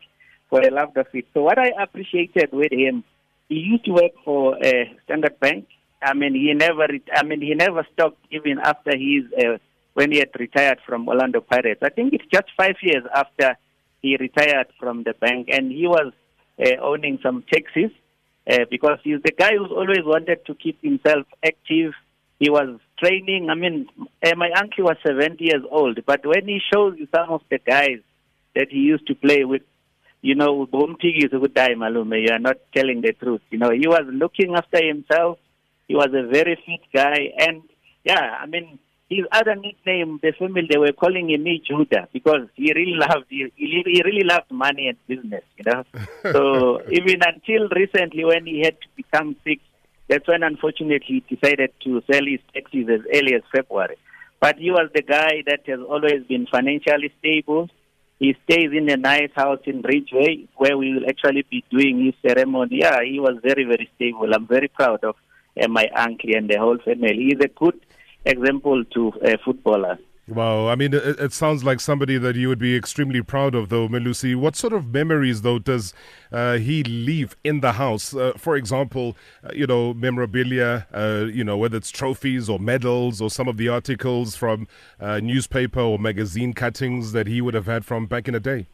for 0.48 0.60
the 0.60 0.70
love 0.70 0.96
of 0.96 1.06
it. 1.12 1.26
So 1.34 1.42
what 1.42 1.58
I 1.58 1.70
appreciated 1.82 2.50
with 2.52 2.70
him, 2.70 3.02
he 3.48 3.56
used 3.56 3.84
to 3.84 3.92
work 3.92 4.12
for 4.24 4.56
uh, 4.56 4.84
Standard 5.04 5.38
Bank. 5.40 5.66
I 6.02 6.14
mean, 6.14 6.34
he 6.34 6.52
never, 6.54 6.86
I 7.14 7.22
mean, 7.22 7.40
he 7.40 7.54
never 7.54 7.86
stopped 7.92 8.18
even 8.30 8.58
after 8.58 8.96
he's 8.96 9.24
uh, 9.38 9.58
when 9.94 10.12
he 10.12 10.18
had 10.18 10.30
retired 10.38 10.80
from 10.86 11.08
Orlando 11.08 11.40
Pirates. 11.40 11.80
I 11.82 11.88
think 11.90 12.12
it's 12.12 12.24
just 12.32 12.46
five 12.56 12.76
years 12.82 13.04
after 13.14 13.56
he 14.02 14.16
retired 14.18 14.66
from 14.78 15.04
the 15.04 15.14
bank, 15.14 15.48
and 15.50 15.70
he 15.70 15.86
was 15.86 16.12
uh, 16.62 16.76
owning 16.82 17.18
some 17.22 17.44
taxis 17.50 17.90
uh, 18.50 18.64
because 18.70 18.98
he's 19.02 19.22
the 19.24 19.32
guy 19.32 19.52
who's 19.56 19.70
always 19.70 20.04
wanted 20.04 20.44
to 20.46 20.54
keep 20.54 20.80
himself 20.82 21.26
active. 21.44 21.92
He 22.38 22.50
was 22.50 22.78
training. 22.98 23.48
I 23.50 23.54
mean, 23.54 23.86
uh, 24.22 24.34
my 24.36 24.50
uncle 24.56 24.84
was 24.84 24.96
70 25.06 25.42
years 25.42 25.62
old, 25.70 26.00
but 26.04 26.26
when 26.26 26.46
he 26.46 26.60
shows 26.72 26.96
you 26.98 27.08
some 27.14 27.30
of 27.30 27.42
the 27.50 27.58
guys 27.58 28.00
that 28.54 28.68
he 28.70 28.78
used 28.78 29.06
to 29.06 29.14
play 29.14 29.44
with, 29.44 29.62
you 30.24 30.34
know, 30.34 30.66
Bomtigi 30.66 31.26
is 31.26 31.32
a 31.34 31.38
good 31.38 31.54
guy, 31.54 31.74
Malume. 31.74 32.22
You 32.22 32.32
are 32.32 32.38
not 32.38 32.56
telling 32.74 33.02
the 33.02 33.12
truth. 33.12 33.42
You 33.50 33.58
know, 33.58 33.70
he 33.70 33.86
was 33.86 34.04
looking 34.10 34.54
after 34.54 34.82
himself. 34.82 35.38
He 35.86 35.94
was 35.94 36.08
a 36.14 36.26
very 36.26 36.56
fit 36.64 36.80
guy, 36.94 37.34
and 37.38 37.62
yeah, 38.04 38.38
I 38.40 38.46
mean, 38.46 38.78
his 39.10 39.26
other 39.30 39.54
nickname, 39.54 40.20
the 40.22 40.32
family, 40.32 40.66
they 40.70 40.78
were 40.78 40.92
calling 40.92 41.28
him 41.30 41.42
me 41.42 41.62
Judah 41.68 42.08
because 42.10 42.48
he 42.54 42.72
really 42.72 42.96
loved 42.96 43.26
he, 43.28 43.52
he 43.54 44.02
really 44.02 44.24
loved 44.24 44.50
money 44.50 44.88
and 44.88 44.98
business, 45.06 45.44
you 45.58 45.64
know. 45.70 45.84
so 46.32 46.80
even 46.90 47.20
until 47.22 47.68
recently, 47.68 48.24
when 48.24 48.46
he 48.46 48.60
had 48.60 48.80
to 48.80 48.88
become 48.96 49.36
sick, 49.44 49.60
that's 50.08 50.26
when 50.26 50.42
unfortunately 50.42 51.22
he 51.28 51.36
decided 51.36 51.70
to 51.84 52.02
sell 52.10 52.24
his 52.24 52.40
taxis 52.54 52.88
as 52.88 53.00
early 53.14 53.34
as 53.34 53.42
February. 53.54 53.96
But 54.40 54.56
he 54.56 54.70
was 54.70 54.88
the 54.94 55.02
guy 55.02 55.42
that 55.46 55.60
has 55.66 55.80
always 55.86 56.24
been 56.26 56.46
financially 56.46 57.12
stable. 57.18 57.68
He 58.18 58.36
stays 58.44 58.70
in 58.72 58.88
a 58.88 58.96
nice 58.96 59.30
house 59.34 59.60
in 59.64 59.82
Ridgeway 59.82 60.46
where 60.56 60.76
we 60.78 60.94
will 60.94 61.08
actually 61.08 61.44
be 61.50 61.64
doing 61.70 62.04
his 62.04 62.14
ceremony. 62.26 62.78
Yeah, 62.80 63.02
he 63.02 63.20
was 63.20 63.38
very, 63.42 63.64
very 63.64 63.90
stable. 63.96 64.32
I'm 64.32 64.46
very 64.46 64.68
proud 64.68 65.04
of 65.04 65.16
uh, 65.60 65.68
my 65.68 65.88
uncle 65.96 66.34
and 66.34 66.48
the 66.48 66.58
whole 66.58 66.78
family. 66.78 67.14
He's 67.16 67.40
a 67.44 67.48
good 67.48 67.78
example 68.24 68.84
to 68.94 69.12
uh, 69.12 69.36
footballers. 69.44 69.98
Wow, 70.26 70.68
I 70.68 70.74
mean, 70.74 70.94
it, 70.94 71.20
it, 71.20 71.32
sounds 71.34 71.64
like 71.64 71.80
somebody 71.80 72.16
that 72.16 72.34
you 72.34 72.48
would 72.48 72.58
be 72.58 72.74
extremely 72.74 73.20
proud 73.20 73.54
of, 73.54 73.68
though, 73.68 73.88
Melusi. 73.88 74.34
What 74.34 74.56
sort 74.56 74.72
of 74.72 74.90
memories, 74.90 75.42
though, 75.42 75.58
does 75.58 75.92
uh, 76.32 76.56
he 76.56 76.82
leave 76.82 77.36
in 77.44 77.60
the 77.60 77.72
house? 77.72 78.14
Uh, 78.14 78.32
for 78.38 78.56
example, 78.56 79.18
uh, 79.44 79.50
you 79.54 79.66
know, 79.66 79.92
memorabilia, 79.92 80.86
uh, 80.94 81.26
you 81.30 81.44
know, 81.44 81.58
whether 81.58 81.76
it's 81.76 81.90
trophies 81.90 82.48
or 82.48 82.58
medals 82.58 83.20
or 83.20 83.28
some 83.28 83.48
of 83.48 83.58
the 83.58 83.68
articles 83.68 84.34
from 84.34 84.66
uh, 84.98 85.20
newspaper 85.20 85.80
or 85.80 85.98
magazine 85.98 86.54
cuttings 86.54 87.12
that 87.12 87.26
he 87.26 87.42
would 87.42 87.52
have 87.52 87.66
had 87.66 87.84
from 87.84 88.06
back 88.06 88.26
in 88.26 88.32
the 88.32 88.40
day. 88.40 88.66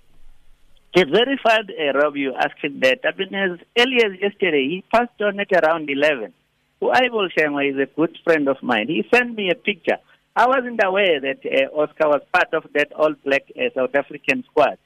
It's 0.94 1.10
very 1.10 1.36
fun, 1.42 1.66
uh, 1.68 1.98
Rob, 1.98 2.16
you 2.16 2.32
asking 2.32 2.78
that. 2.80 3.00
I 3.04 3.16
mean, 3.18 3.34
as 3.34 3.58
early 3.76 4.04
as 4.04 4.20
yesterday, 4.20 4.68
he 4.68 4.84
passed 4.92 5.20
on 5.20 5.40
at 5.40 5.50
around 5.52 5.90
11. 5.90 6.32
Ivo 6.80 7.28
Shengwa 7.28 7.68
is 7.68 7.76
a 7.76 7.86
good 7.86 8.16
friend 8.24 8.48
of 8.48 8.62
mine. 8.62 8.86
He 8.86 9.04
sent 9.12 9.36
me 9.36 9.50
a 9.50 9.56
picture. 9.56 9.98
I 10.36 10.46
wasn't 10.46 10.80
aware 10.82 11.20
that 11.20 11.40
uh, 11.44 11.76
Oscar 11.76 12.08
was 12.08 12.22
part 12.32 12.52
of 12.54 12.64
that 12.74 12.92
all 12.92 13.14
black 13.24 13.42
uh, 13.56 13.70
South 13.74 13.94
African 13.94 14.44
squad. 14.44 14.78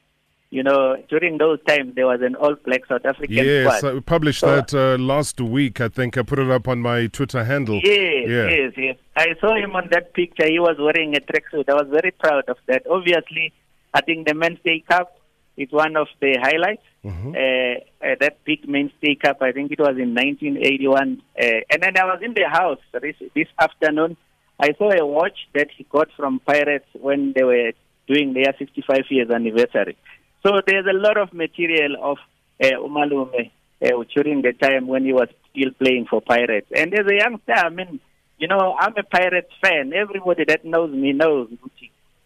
You 0.51 0.63
know, 0.63 0.97
during 1.09 1.39
those 1.39 1.59
times, 1.67 1.95
there 1.97 2.07
was 2.07 2.21
an 2.23 2.37
all 2.37 2.55
black 2.65 2.87
South 2.87 3.05
African 3.05 3.35
yes, 3.35 3.65
squad. 3.65 3.89
Yes, 3.89 3.97
I 3.97 4.01
published 4.01 4.41
so, 4.41 4.55
that 4.55 4.73
uh, 4.73 4.97
last 5.03 5.41
week, 5.41 5.81
I 5.81 5.89
think. 5.89 6.17
I 6.17 6.23
put 6.23 6.39
it 6.39 6.51
up 6.51 6.69
on 6.69 6.81
my 6.81 7.09
Twitter 7.09 7.45
handle. 7.45 7.81
Yes, 7.83 8.29
yeah. 8.29 8.49
yes, 8.49 8.73
yes. 8.77 8.97
I 9.17 9.35
saw 9.41 9.55
him 9.57 9.75
on 9.75 9.89
that 9.91 10.15
picture. 10.15 10.47
He 10.47 10.61
was 10.61 10.77
wearing 10.79 11.17
a 11.17 11.21
tracksuit. 11.21 11.69
I 11.69 11.75
was 11.75 11.89
very 11.91 12.13
proud 12.13 12.49
of 12.49 12.57
that. 12.67 12.87
Obviously, 12.89 13.53
I 13.93 14.01
think 14.01 14.29
the 14.29 14.35
Mainstay 14.35 14.85
Cup 14.89 15.19
is 15.57 15.71
one 15.71 15.97
of 15.97 16.09
the 16.21 16.39
highlights. 16.41 16.83
Mm-hmm. 17.05 17.35
Uh, 17.35 18.07
uh, 18.07 18.15
that 18.21 18.43
big 18.45 18.69
mainstay 18.69 19.15
cup, 19.15 19.43
I 19.43 19.53
think 19.53 19.71
it 19.73 19.79
was 19.79 19.97
in 19.99 20.15
1981. 20.15 21.23
Uh, 21.39 21.45
and 21.71 21.83
then 21.83 21.97
I 21.97 22.05
was 22.05 22.21
in 22.23 22.35
the 22.35 22.49
house 22.49 22.79
this, 23.01 23.17
this 23.35 23.49
afternoon. 23.59 24.17
I 24.59 24.73
saw 24.79 24.91
a 24.93 25.05
watch 25.07 25.49
that 25.55 25.69
he 25.77 25.85
got 25.85 26.09
from 26.17 26.41
Pirates 26.41 26.87
when 26.95 27.33
they 27.35 27.45
were 27.45 27.73
doing 28.07 28.35
their 28.35 28.55
65 28.59 29.05
years 29.11 29.31
anniversary. 29.31 29.97
So 30.45 30.61
there's 30.67 30.87
a 30.87 30.97
lot 30.97 31.17
of 31.17 31.33
material 31.33 31.97
of 32.01 32.19
uh, 32.63 32.79
Umalume 32.79 33.51
uh, 33.83 34.05
during 34.15 34.43
the 34.43 34.53
time 34.53 34.87
when 34.87 35.05
he 35.05 35.13
was 35.13 35.29
still 35.51 35.71
playing 35.79 36.07
for 36.09 36.21
Pirates. 36.21 36.69
And 36.75 36.95
as 36.95 37.07
a 37.07 37.17
youngster, 37.17 37.53
I 37.53 37.71
mean, 37.71 38.01
you 38.39 38.49
know, 38.49 38.77
I'm 38.79 38.95
a 38.97 39.03
Pirates 39.03 39.53
fan. 39.63 39.93
Everybody 39.93 40.45
that 40.49 40.65
knows 40.65 40.93
me 40.93 41.13
knows 41.13 41.49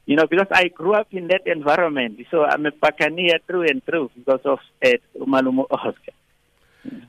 you 0.08 0.16
know, 0.16 0.26
because 0.26 0.46
I 0.50 0.68
grew 0.68 0.94
up 0.94 1.08
in 1.12 1.28
that 1.28 1.46
environment. 1.46 2.18
So 2.30 2.42
I'm 2.42 2.64
a 2.64 2.70
Buccaneer 2.72 3.40
through 3.46 3.64
and 3.68 3.84
through 3.84 4.10
because 4.16 4.40
of 4.46 4.58
uh, 4.82 4.92
Umalume 5.20 5.66
Oscar. 5.70 6.12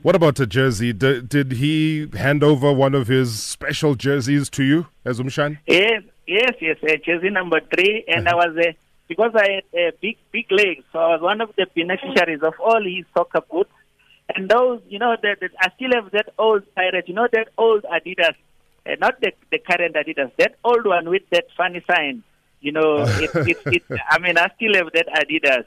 What 0.02 0.16
about 0.16 0.40
a 0.40 0.48
jersey? 0.48 0.94
D- 0.94 1.22
did 1.22 1.54
he 1.54 2.08
hand 2.18 2.44
over 2.44 2.72
one 2.72 2.96
of 2.96 3.08
his 3.08 3.42
special 3.42 3.96
jerseys 3.96 4.50
to 4.52 4.64
you 4.64 4.88
as 5.06 5.20
Umshan? 5.20 5.60
Yes, 5.68 6.04
yes, 6.28 6.54
yes. 6.62 6.78
Uh, 6.84 6.96
jersey 7.06 7.30
number 7.30 7.60
three, 7.74 8.04
and 8.08 8.28
I 8.28 8.36
was 8.36 8.58
uh, 8.58 8.72
because 9.08 9.32
I 9.36 9.52
had 9.52 9.80
uh, 9.80 9.92
big, 10.02 10.18
big 10.32 10.52
legs, 10.52 10.84
so 10.92 11.00
I 11.00 11.08
was 11.14 11.22
one 11.22 11.42
of 11.42 11.52
the 11.56 11.66
beneficiaries 11.76 12.42
of 12.44 12.54
all 12.60 12.84
his 12.84 13.06
soccer 13.14 13.42
boots. 13.42 13.72
And 14.36 14.48
those, 14.48 14.82
you 14.88 15.00
know, 15.00 15.16
that 15.22 15.38
I 15.60 15.72
still 15.76 15.92
have 15.94 16.12
that 16.12 16.34
old 16.38 16.64
pirate, 16.76 17.08
you 17.08 17.16
know, 17.16 17.28
that 17.32 17.48
old 17.58 17.84
Adidas, 17.84 18.36
uh, 18.86 18.96
not 19.00 19.20
the 19.22 19.32
the 19.52 19.60
current 19.60 19.96
Adidas, 19.96 20.32
that 20.38 20.56
old 20.64 20.86
one 20.86 21.10
with 21.10 21.24
that 21.32 21.46
funny 21.58 21.84
sign 21.90 22.24
you 22.62 22.72
know, 22.72 23.04
it, 23.08 23.32
it, 23.36 23.58
it, 23.66 23.84
I 24.10 24.20
mean, 24.20 24.38
I 24.38 24.50
still 24.56 24.74
have 24.76 24.92
that 24.94 25.08
Adidas. 25.08 25.66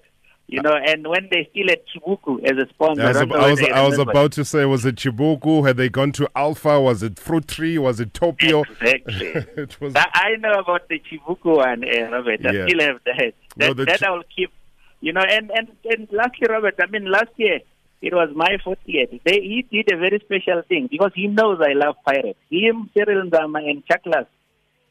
You 0.49 0.61
know, 0.61 0.75
and 0.75 1.07
when 1.07 1.29
they 1.31 1.49
still 1.51 1.69
had 1.69 1.81
Chibuku 1.87 2.45
as 2.45 2.59
a 2.59 2.69
sponsor, 2.69 3.03
I 3.03 3.25
was, 3.25 3.33
I 3.33 3.51
was, 3.51 3.63
I 3.63 3.87
was 3.87 3.99
about 3.99 4.33
to 4.33 4.45
say, 4.45 4.65
was 4.67 4.85
it 4.85 4.97
Chibuku? 4.97 5.67
Had 5.67 5.79
they 5.79 5.89
gone 5.89 6.13
to 6.13 6.29
Alpha? 6.37 6.79
Was 6.81 7.03
it 7.03 7.19
Fruit 7.19 7.49
Tree? 7.49 7.79
Was 7.79 8.01
it 8.01 8.13
Topio? 8.13 8.65
Exactly. 8.69 9.29
it 9.63 9.81
was... 9.81 9.95
I 9.97 10.37
know 10.41 10.53
about 10.59 10.89
the 10.89 11.01
Chibuku 11.01 11.57
one, 11.57 11.85
uh, 11.85 12.11
Robert. 12.11 12.45
I 12.45 12.53
yeah. 12.53 12.67
still 12.67 12.81
have 12.81 13.01
that. 13.07 13.35
That, 13.57 13.77
no, 13.77 13.85
that 13.85 14.01
Ch- 14.01 14.03
I 14.03 14.11
will 14.11 14.25
keep. 14.35 14.53
You 15.01 15.13
know, 15.15 15.23
and, 15.27 15.51
and, 15.51 15.69
and 15.85 16.09
lastly, 16.13 16.47
Robert, 16.49 16.75
I 16.81 16.87
mean, 16.87 17.11
last 17.11 17.31
year, 17.37 17.61
it 18.03 18.13
was 18.13 18.29
my 18.35 18.59
40th. 18.65 19.21
They, 19.25 19.41
he 19.41 19.67
did 19.71 19.93
a 19.93 19.97
very 19.97 20.21
special 20.25 20.63
thing 20.69 20.89
because 20.91 21.13
he 21.15 21.29
knows 21.29 21.61
I 21.63 21.73
love 21.73 21.97
pirates. 22.05 22.39
Him, 22.51 22.91
Cyril 22.95 23.31
Nzama, 23.31 23.59
and 23.69 23.83
Chaklas 23.87 24.27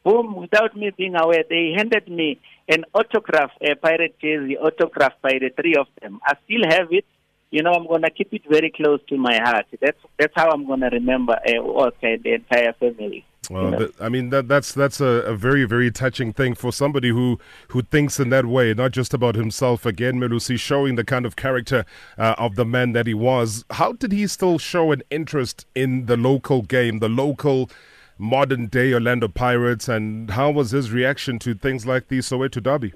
whom, 0.04 0.36
without 0.36 0.76
me 0.76 0.90
being 0.96 1.14
aware, 1.14 1.44
they 1.48 1.72
handed 1.76 2.08
me 2.08 2.40
an 2.68 2.84
autograph, 2.94 3.50
a 3.60 3.74
pirate 3.74 4.18
jersey 4.20 4.56
autograph 4.56 5.12
by 5.22 5.32
the 5.32 5.50
three 5.50 5.74
of 5.74 5.86
them. 6.00 6.20
I 6.26 6.34
still 6.44 6.62
have 6.68 6.88
it. 6.90 7.04
You 7.50 7.62
know, 7.62 7.72
I'm 7.72 7.86
going 7.86 8.02
to 8.02 8.10
keep 8.10 8.32
it 8.32 8.42
very 8.48 8.70
close 8.70 9.00
to 9.08 9.16
my 9.18 9.38
heart. 9.42 9.66
That's 9.80 9.98
that's 10.18 10.32
how 10.34 10.50
I'm 10.50 10.66
going 10.66 10.80
to 10.80 10.88
remember 10.88 11.34
uh, 11.34 11.86
okay, 11.88 12.16
the 12.16 12.34
entire 12.34 12.72
family. 12.72 13.26
Well, 13.50 13.64
you 13.64 13.70
know? 13.70 13.88
I 14.00 14.08
mean 14.08 14.30
that 14.30 14.48
that's 14.48 14.72
that's 14.72 15.00
a, 15.00 15.04
a, 15.04 15.34
very 15.34 15.64
very 15.64 15.90
touching 15.90 16.32
thing 16.32 16.54
for 16.54 16.72
somebody 16.72 17.10
who 17.10 17.38
who 17.68 17.82
thinks 17.82 18.18
in 18.18 18.30
that 18.30 18.46
way, 18.46 18.72
not 18.72 18.92
just 18.92 19.12
about 19.12 19.34
himself. 19.34 19.84
Again, 19.84 20.18
Melusi 20.18 20.58
showing 20.58 20.94
the 20.94 21.04
kind 21.04 21.26
of 21.26 21.36
character 21.36 21.84
uh, 22.16 22.36
of 22.38 22.54
the 22.54 22.64
man 22.64 22.92
that 22.92 23.06
he 23.06 23.14
was. 23.14 23.64
How 23.70 23.92
did 23.92 24.12
he 24.12 24.26
still 24.28 24.58
show 24.58 24.92
an 24.92 25.02
interest 25.10 25.66
in 25.74 26.06
the 26.06 26.16
local 26.16 26.62
game, 26.62 27.00
the 27.00 27.08
local 27.08 27.68
modern 28.18 28.66
day 28.66 28.92
Orlando 28.92 29.28
Pirates, 29.28 29.88
and 29.88 30.30
how 30.30 30.50
was 30.50 30.70
his 30.70 30.90
reaction 30.90 31.38
to 31.40 31.54
things 31.54 31.86
like 31.86 32.08
the 32.08 32.18
Soweto 32.18 32.62
Derby? 32.62 32.92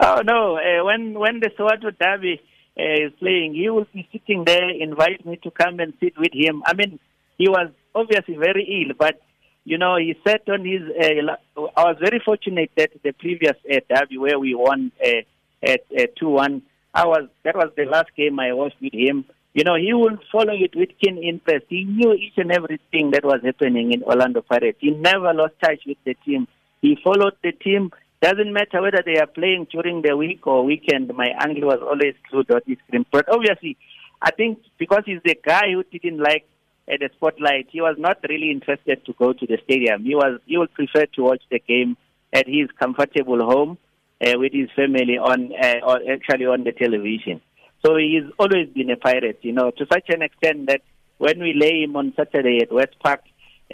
Oh 0.00 0.22
no! 0.24 0.56
Uh, 0.56 0.84
when 0.84 1.18
when 1.18 1.40
the 1.40 1.50
Soweto 1.58 1.96
Derby 1.98 2.40
uh, 2.78 3.06
is 3.06 3.12
playing, 3.18 3.54
he 3.54 3.68
will 3.70 3.86
be 3.92 4.08
sitting 4.12 4.44
there, 4.44 4.70
invite 4.70 5.24
me 5.24 5.36
to 5.42 5.50
come 5.50 5.80
and 5.80 5.92
sit 6.00 6.14
with 6.18 6.32
him. 6.32 6.62
I 6.66 6.74
mean, 6.74 6.98
he 7.38 7.48
was 7.48 7.70
obviously 7.94 8.36
very 8.36 8.86
ill, 8.86 8.94
but 8.98 9.20
you 9.64 9.78
know, 9.78 9.96
he 9.96 10.16
sat 10.26 10.48
on 10.48 10.64
his. 10.64 10.82
Uh, 10.82 11.36
I 11.76 11.84
was 11.84 11.96
very 12.00 12.20
fortunate 12.24 12.70
that 12.76 12.90
the 13.02 13.12
previous 13.12 13.56
uh, 13.70 13.80
derby 13.88 14.18
where 14.18 14.38
we 14.38 14.54
won 14.54 14.92
uh, 15.04 15.22
at 15.62 16.16
two 16.16 16.30
one. 16.30 16.62
I 16.94 17.06
was 17.06 17.28
that 17.44 17.56
was 17.56 17.70
the 17.76 17.84
last 17.84 18.08
game 18.16 18.38
I 18.38 18.52
watched 18.52 18.80
with 18.80 18.92
him. 18.92 19.24
You 19.54 19.64
know, 19.64 19.74
he 19.74 19.92
would 19.92 20.18
follow 20.30 20.54
it 20.54 20.74
with 20.74 20.90
keen 20.98 21.18
interest. 21.18 21.66
He 21.68 21.84
knew 21.84 22.14
each 22.14 22.38
and 22.38 22.50
everything 22.50 23.10
that 23.10 23.24
was 23.24 23.40
happening 23.44 23.92
in 23.92 24.02
Orlando 24.02 24.40
Pirates. 24.40 24.78
He 24.80 24.90
never 24.90 25.34
lost 25.34 25.54
touch 25.62 25.80
with 25.86 25.98
the 26.04 26.14
team. 26.24 26.48
He 26.80 26.96
followed 27.04 27.36
the 27.42 27.52
team. 27.52 27.90
Doesn't 28.22 28.52
matter 28.52 28.80
whether 28.80 29.02
they 29.04 29.18
are 29.18 29.26
playing 29.26 29.66
during 29.70 30.00
the 30.00 30.16
week 30.16 30.46
or 30.46 30.64
weekend. 30.64 31.12
My 31.14 31.32
uncle 31.38 31.68
was 31.68 31.80
always 31.82 32.14
on 32.32 32.62
his 32.66 32.78
screen. 32.86 33.04
But 33.12 33.28
obviously, 33.28 33.76
I 34.22 34.30
think 34.30 34.60
because 34.78 35.02
he's 35.04 35.20
the 35.24 35.36
guy 35.44 35.72
who 35.72 35.82
didn't 35.84 36.18
like 36.18 36.46
uh, 36.90 36.96
the 36.98 37.10
spotlight, 37.16 37.68
he 37.70 37.80
was 37.80 37.96
not 37.98 38.18
really 38.28 38.50
interested 38.50 39.04
to 39.04 39.12
go 39.12 39.32
to 39.32 39.46
the 39.46 39.58
stadium. 39.64 40.04
He 40.04 40.14
was 40.14 40.40
he 40.46 40.56
would 40.56 40.72
prefer 40.72 41.06
to 41.06 41.22
watch 41.22 41.42
the 41.50 41.58
game 41.58 41.96
at 42.32 42.46
his 42.46 42.68
comfortable 42.78 43.44
home 43.44 43.76
uh, 44.24 44.32
with 44.36 44.52
his 44.52 44.70
family 44.74 45.18
on 45.18 45.52
uh, 45.60 45.80
or 45.84 46.00
actually 46.10 46.46
on 46.46 46.64
the 46.64 46.72
television. 46.72 47.40
So 47.84 47.96
he's 47.96 48.24
always 48.38 48.68
been 48.68 48.90
a 48.90 48.96
pirate, 48.96 49.40
you 49.42 49.52
know, 49.52 49.70
to 49.72 49.86
such 49.86 50.08
an 50.08 50.22
extent 50.22 50.66
that 50.66 50.82
when 51.18 51.40
we 51.40 51.52
lay 51.54 51.82
him 51.82 51.96
on 51.96 52.12
Saturday 52.16 52.60
at 52.62 52.72
West 52.72 52.98
Park, 53.02 53.22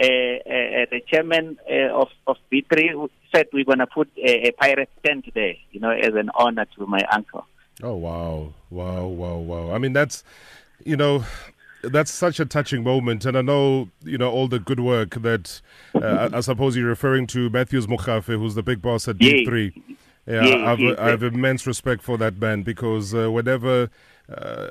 uh, 0.00 0.04
uh, 0.04 0.86
the 0.90 1.00
chairman 1.06 1.58
uh, 1.70 1.92
of, 1.92 2.08
of 2.26 2.36
B3 2.52 3.08
said 3.34 3.48
we're 3.52 3.64
going 3.64 3.78
to 3.78 3.86
put 3.86 4.08
a, 4.16 4.48
a 4.48 4.52
pirate 4.52 4.90
tent 5.04 5.26
there, 5.34 5.54
you 5.72 5.80
know, 5.80 5.90
as 5.90 6.14
an 6.14 6.30
honor 6.34 6.66
to 6.76 6.86
my 6.86 7.02
uncle. 7.12 7.46
Oh 7.82 7.94
wow, 7.94 8.54
wow, 8.70 9.06
wow, 9.06 9.36
wow! 9.36 9.72
I 9.72 9.78
mean, 9.78 9.92
that's 9.92 10.24
you 10.84 10.96
know, 10.96 11.24
that's 11.82 12.10
such 12.10 12.40
a 12.40 12.44
touching 12.44 12.82
moment, 12.82 13.24
and 13.24 13.38
I 13.38 13.42
know 13.42 13.88
you 14.02 14.18
know 14.18 14.30
all 14.30 14.48
the 14.48 14.58
good 14.58 14.80
work 14.80 15.10
that 15.22 15.60
uh, 15.94 16.28
I, 16.32 16.38
I 16.38 16.40
suppose 16.40 16.76
you're 16.76 16.88
referring 16.88 17.28
to 17.28 17.48
Matthews 17.50 17.86
Mokgafe, 17.86 18.36
who's 18.36 18.56
the 18.56 18.64
big 18.64 18.82
boss 18.82 19.06
at 19.06 19.18
D 19.18 19.44
three. 19.44 19.80
Yeah, 20.28 20.70
I've, 20.70 20.98
I 20.98 21.08
have 21.08 21.22
immense 21.22 21.66
respect 21.66 22.02
for 22.02 22.18
that 22.18 22.38
man 22.38 22.62
because 22.62 23.14
uh, 23.14 23.30
whenever 23.30 23.90
uh, 24.30 24.68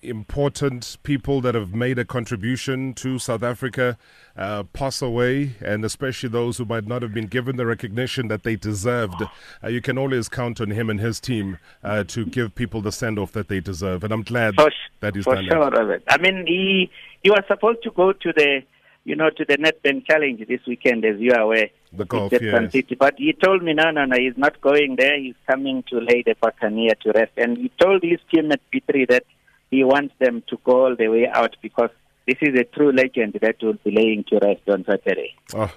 important 0.00 0.96
people 1.02 1.42
that 1.42 1.54
have 1.54 1.74
made 1.74 1.98
a 1.98 2.06
contribution 2.06 2.94
to 2.94 3.18
South 3.18 3.42
Africa 3.42 3.98
uh, 4.34 4.62
pass 4.72 5.02
away, 5.02 5.56
and 5.60 5.84
especially 5.84 6.30
those 6.30 6.56
who 6.56 6.64
might 6.64 6.86
not 6.86 7.02
have 7.02 7.12
been 7.12 7.26
given 7.26 7.56
the 7.56 7.66
recognition 7.66 8.28
that 8.28 8.44
they 8.44 8.56
deserved, 8.56 9.22
uh, 9.62 9.68
you 9.68 9.82
can 9.82 9.98
always 9.98 10.30
count 10.30 10.58
on 10.58 10.70
him 10.70 10.88
and 10.88 11.00
his 11.00 11.20
team 11.20 11.58
uh, 11.82 12.02
to 12.04 12.24
give 12.24 12.54
people 12.54 12.80
the 12.80 12.90
send 12.90 13.18
off 13.18 13.32
that 13.32 13.48
they 13.48 13.60
deserve. 13.60 14.04
And 14.04 14.12
I'm 14.12 14.22
glad 14.22 14.54
For, 14.54 14.70
that 15.00 15.14
he's 15.14 15.24
for 15.24 15.34
done 15.34 15.44
sure, 15.50 15.70
that. 15.70 15.78
Robert. 15.78 16.02
I 16.08 16.16
mean, 16.16 16.46
he 16.46 16.90
he 17.22 17.30
was 17.30 17.42
supposed 17.46 17.82
to 17.82 17.90
go 17.90 18.12
to 18.12 18.32
the, 18.32 18.62
you 19.04 19.14
know, 19.16 19.30
to 19.30 19.44
the 19.44 19.56
Nedbank 19.58 20.06
Challenge 20.06 20.46
this 20.48 20.60
weekend, 20.66 21.04
as 21.04 21.20
you 21.20 21.32
are 21.32 21.42
aware. 21.42 21.68
The 21.92 22.04
golf, 22.04 22.32
It's 22.32 22.42
at 22.42 22.50
Sun 22.50 22.62
yes. 22.64 22.72
City. 22.72 22.94
But 22.94 23.14
he 23.18 23.32
told 23.32 23.62
me, 23.62 23.74
no, 23.74 23.90
no, 23.90 24.04
no, 24.04 24.16
he's 24.16 24.36
not 24.36 24.60
going 24.60 24.96
there. 24.96 25.18
He's 25.18 25.34
coming 25.46 25.84
to 25.90 25.98
lay 25.98 26.22
the 26.22 26.34
Buccaneer 26.40 26.94
to 27.02 27.12
rest. 27.12 27.32
And 27.36 27.58
he 27.58 27.70
told 27.80 28.02
his 28.02 28.20
team 28.32 28.50
at 28.50 28.60
P3 28.72 29.08
that 29.10 29.24
he 29.70 29.84
wants 29.84 30.14
them 30.18 30.42
to 30.48 30.58
go 30.64 30.86
all 30.86 30.96
the 30.96 31.08
way 31.08 31.28
out 31.28 31.56
because 31.60 31.90
this 32.26 32.38
is 32.40 32.58
a 32.58 32.64
true 32.64 32.92
legend 32.92 33.38
that 33.42 33.56
will 33.62 33.78
be 33.84 33.90
laying 33.90 34.24
to 34.24 34.38
rest 34.42 34.62
on 34.68 34.84
Saturday. 34.84 35.34
Oh, 35.54 35.70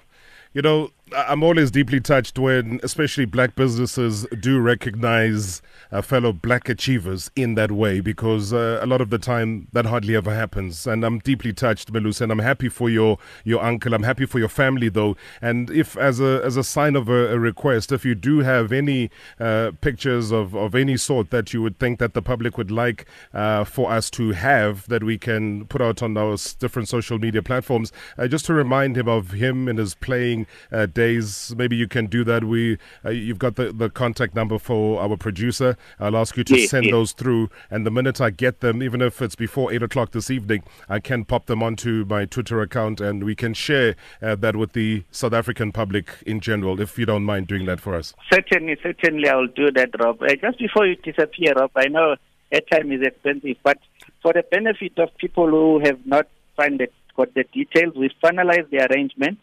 you 0.54 0.62
know, 0.62 0.92
I'm 1.16 1.42
always 1.42 1.72
deeply 1.72 2.02
touched 2.02 2.38
when, 2.38 2.82
especially 2.84 3.26
black 3.26 3.56
businesses, 3.56 4.26
do 4.42 4.60
recognize 4.60 5.62
uh, 5.90 6.02
fellow 6.02 6.34
black 6.34 6.68
achievers 6.68 7.32
in 7.34 7.56
that 7.56 7.72
way 7.72 8.02
because 8.02 8.52
uh, 8.52 8.80
a 8.82 8.86
lot 8.86 9.00
of 9.00 9.10
the 9.10 9.18
time 9.18 9.70
that 9.72 9.86
hardly 9.86 10.18
ever 10.18 10.34
happens. 10.36 10.86
And 10.86 11.06
I'm 11.06 11.20
deeply 11.20 11.54
touched, 11.54 11.94
Melus, 11.94 12.20
and 12.20 12.30
I'm 12.30 12.40
happy 12.40 12.68
for 12.68 12.90
your, 12.90 13.20
your 13.46 13.64
uncle. 13.64 13.94
I'm 13.94 14.04
happy 14.04 14.26
for 14.26 14.40
your 14.40 14.50
family, 14.50 14.90
though. 14.90 15.16
And 15.42 15.70
if, 15.70 15.96
as 15.98 16.20
a, 16.20 16.42
as 16.44 16.58
a 16.58 16.64
sign 16.64 16.98
of 16.98 17.08
a, 17.08 17.34
a 17.34 17.40
request, 17.40 17.94
if 17.94 18.04
you 18.04 18.14
do 18.14 18.40
have 18.40 18.74
any 18.74 19.10
uh, 19.40 19.72
pictures 19.80 20.32
of, 20.32 20.56
of 20.56 20.76
any 20.76 20.98
sort 20.98 21.30
that 21.30 21.54
you 21.54 21.62
would 21.62 21.80
think 21.80 22.00
that 22.00 22.16
the 22.16 22.22
public 22.22 22.58
would 22.58 22.72
like 22.72 23.06
uh, 23.34 23.64
for 23.64 23.92
us 23.92 24.10
to 24.12 24.32
have 24.32 24.86
that 24.90 25.04
we 25.04 25.18
can 25.18 25.66
put 25.68 25.82
out 25.82 26.04
on 26.04 26.18
our 26.18 26.36
different 26.60 26.90
social 26.90 27.18
media 27.18 27.42
platforms, 27.42 27.94
uh, 28.18 28.28
just 28.28 28.46
to 28.46 28.54
remind 28.54 28.98
him 28.98 29.08
of 29.08 29.32
him 29.32 29.70
and 29.70 29.80
his 29.80 29.96
playing 29.96 30.46
uh, 30.70 30.86
days. 30.98 31.54
Maybe 31.56 31.76
you 31.76 31.88
can 31.88 32.08
do 32.08 32.24
that. 32.24 32.44
We, 32.44 32.80
uh, 33.06 33.12
you've 33.12 33.38
got 33.38 33.56
the, 33.56 33.72
the 33.72 33.90
contact 33.90 34.34
number 34.34 34.58
for 34.58 35.00
our 35.00 35.16
producer. 35.16 35.78
I'll 36.00 36.18
ask 36.18 36.36
you 36.36 36.44
to 36.46 36.58
Yes, 36.58 36.72
send 36.72 36.86
yes. 36.86 36.92
those 36.92 37.12
through, 37.12 37.50
and 37.70 37.86
the 37.86 37.92
minute 37.92 38.20
I 38.20 38.32
get 38.32 38.62
them, 38.62 38.82
even 38.82 39.00
if 39.02 39.22
it's 39.22 39.36
before 39.36 39.72
eight 39.72 39.84
o'clock 39.84 40.12
this 40.12 40.32
evening, 40.32 40.64
I 40.90 41.00
can 41.00 41.24
pop 41.24 41.46
them 41.46 41.62
onto 41.62 42.04
my 42.10 42.26
Twitter 42.26 42.62
account, 42.62 43.00
and 43.00 43.24
we 43.24 43.36
can 43.36 43.54
share 43.54 43.96
uh, 44.24 44.36
that 44.38 44.56
with 44.56 44.74
the 44.74 45.04
South 45.12 45.34
African 45.34 45.72
public 45.72 46.10
in 46.26 46.40
general. 46.40 46.82
If 46.82 46.98
you 46.98 47.06
don't 47.06 47.24
mind 47.24 47.46
doing 47.48 47.66
that 47.68 47.80
for 47.80 47.94
us. 47.94 48.16
Certainly, 48.34 48.78
certainly, 48.82 49.30
I 49.30 49.36
will 49.36 49.54
do 49.56 49.70
that, 49.72 49.90
Rob. 50.00 50.24
Uh, 50.24 50.34
just 50.42 50.58
before 50.58 50.88
you 50.88 50.96
disappear, 50.96 51.54
Rob, 51.54 51.72
I 51.76 51.88
know 51.90 52.16
airtime 52.52 52.92
is 52.96 53.06
expensive, 53.06 53.58
but 53.64 53.78
for 54.24 54.34
the 54.34 54.44
benefit 54.50 54.98
of 54.98 55.10
people 55.18 55.48
who 55.48 55.80
have 55.86 56.00
not 56.06 56.28
find 56.56 56.82
it, 56.82 56.92
got 57.16 57.34
the 57.36 57.44
details, 57.54 57.94
we 57.96 58.10
finalized 58.24 58.70
the 58.72 58.80
arrangement. 58.90 59.38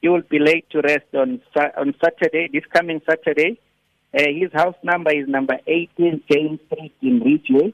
He 0.00 0.08
will 0.08 0.22
be 0.30 0.38
laid 0.38 0.64
to 0.70 0.80
rest 0.80 1.14
on 1.14 1.40
on 1.76 1.94
Saturday, 2.02 2.48
this 2.52 2.64
coming 2.72 3.00
Saturday. 3.08 3.60
Uh, 4.16 4.22
his 4.34 4.50
house 4.52 4.74
number 4.82 5.12
is 5.12 5.28
number 5.28 5.56
18 5.66 6.22
James 6.30 6.58
Street 6.66 6.94
in 7.02 7.20
Ridgeway, 7.20 7.72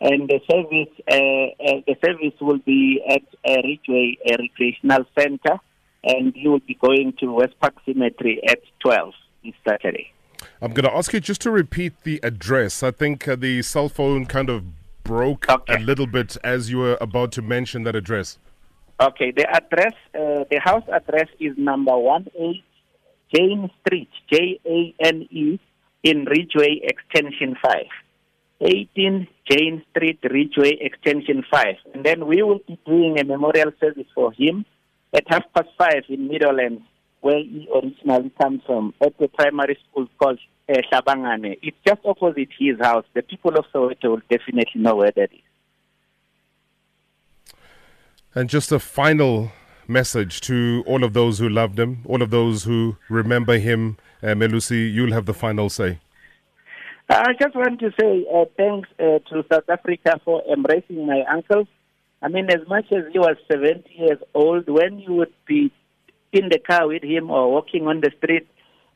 and 0.00 0.28
the 0.28 0.40
service 0.50 0.92
uh, 1.10 1.14
uh, 1.14 1.80
the 1.86 1.96
service 2.04 2.34
will 2.40 2.58
be 2.58 3.00
at 3.08 3.22
uh, 3.48 3.60
Ridgeway 3.64 4.18
uh, 4.30 4.36
Recreational 4.38 5.04
Center, 5.18 5.58
and 6.04 6.34
he 6.34 6.48
will 6.48 6.60
be 6.60 6.74
going 6.74 7.14
to 7.20 7.32
West 7.32 7.54
Park 7.60 7.74
Cemetery 7.86 8.40
at 8.48 8.58
12 8.80 9.12
this 9.44 9.54
Saturday. 9.66 10.12
I'm 10.60 10.72
going 10.72 10.84
to 10.84 10.94
ask 10.94 11.12
you 11.12 11.20
just 11.20 11.40
to 11.42 11.50
repeat 11.50 12.02
the 12.02 12.20
address. 12.22 12.82
I 12.82 12.90
think 12.90 13.26
uh, 13.26 13.36
the 13.36 13.62
cell 13.62 13.88
phone 13.88 14.26
kind 14.26 14.50
of 14.50 14.64
broke 15.04 15.48
Okay. 15.48 15.74
a 15.74 15.78
little 15.78 16.06
bit 16.06 16.36
as 16.44 16.70
you 16.70 16.78
were 16.78 16.98
about 17.00 17.32
to 17.32 17.42
mention 17.42 17.84
that 17.84 17.96
address. 17.96 18.38
Okay, 19.00 19.30
the 19.30 19.46
address, 19.48 19.94
uh, 20.12 20.42
the 20.50 20.58
house 20.58 20.82
address 20.92 21.28
is 21.38 21.56
number 21.56 21.92
18 21.92 22.62
Jane 23.32 23.70
Street, 23.80 24.08
J 24.32 24.58
A 24.66 24.94
N 25.04 25.28
E, 25.30 25.60
in 26.02 26.24
Ridgeway 26.24 26.80
Extension 26.82 27.54
5. 27.62 27.74
18 28.60 29.28
Jane 29.48 29.84
Street, 29.90 30.18
Ridgeway 30.24 30.78
Extension 30.80 31.44
5. 31.48 31.66
And 31.94 32.04
then 32.04 32.26
we 32.26 32.42
will 32.42 32.58
be 32.66 32.76
doing 32.86 33.20
a 33.20 33.24
memorial 33.24 33.70
service 33.78 34.06
for 34.14 34.32
him 34.32 34.64
at 35.14 35.24
half 35.28 35.44
past 35.54 35.68
5 35.78 36.04
in 36.08 36.26
Meadowlands, 36.26 36.82
where 37.20 37.38
he 37.38 37.68
originally 37.72 38.32
comes 38.40 38.62
from, 38.66 38.94
at 39.00 39.16
the 39.18 39.28
primary 39.28 39.78
school 39.88 40.08
called 40.18 40.40
uh, 40.68 40.78
Shabangane. 40.92 41.56
It's 41.62 41.76
just 41.86 42.00
opposite 42.04 42.48
his 42.58 42.80
house. 42.80 43.04
The 43.14 43.22
people 43.22 43.56
of 43.56 43.64
Soweto 43.72 44.10
will 44.10 44.22
definitely 44.28 44.80
know 44.80 44.96
where 44.96 45.12
that 45.12 45.32
is. 45.32 45.47
And 48.34 48.50
just 48.50 48.70
a 48.72 48.78
final 48.78 49.50
message 49.88 50.42
to 50.42 50.84
all 50.86 51.02
of 51.02 51.14
those 51.14 51.38
who 51.38 51.48
loved 51.48 51.78
him, 51.78 52.02
all 52.04 52.20
of 52.20 52.30
those 52.30 52.64
who 52.64 52.96
remember 53.08 53.58
him. 53.58 53.96
Uh, 54.22 54.28
Melusi, 54.28 54.92
you'll 54.92 55.12
have 55.12 55.26
the 55.26 55.34
final 55.34 55.70
say. 55.70 55.98
I 57.08 57.32
just 57.40 57.54
want 57.56 57.80
to 57.80 57.90
say 57.98 58.26
uh, 58.32 58.44
thanks 58.56 58.88
uh, 59.00 59.18
to 59.30 59.44
South 59.50 59.68
Africa 59.70 60.20
for 60.24 60.42
embracing 60.52 61.06
my 61.06 61.22
uncle. 61.32 61.66
I 62.20 62.28
mean, 62.28 62.50
as 62.50 62.68
much 62.68 62.92
as 62.92 63.04
he 63.12 63.18
was 63.18 63.36
70 63.50 63.84
years 63.94 64.18
old, 64.34 64.68
when 64.68 64.98
you 64.98 65.14
would 65.14 65.32
be 65.46 65.72
in 66.32 66.50
the 66.50 66.58
car 66.58 66.86
with 66.86 67.02
him 67.02 67.30
or 67.30 67.50
walking 67.50 67.86
on 67.86 68.02
the 68.02 68.10
street, 68.18 68.46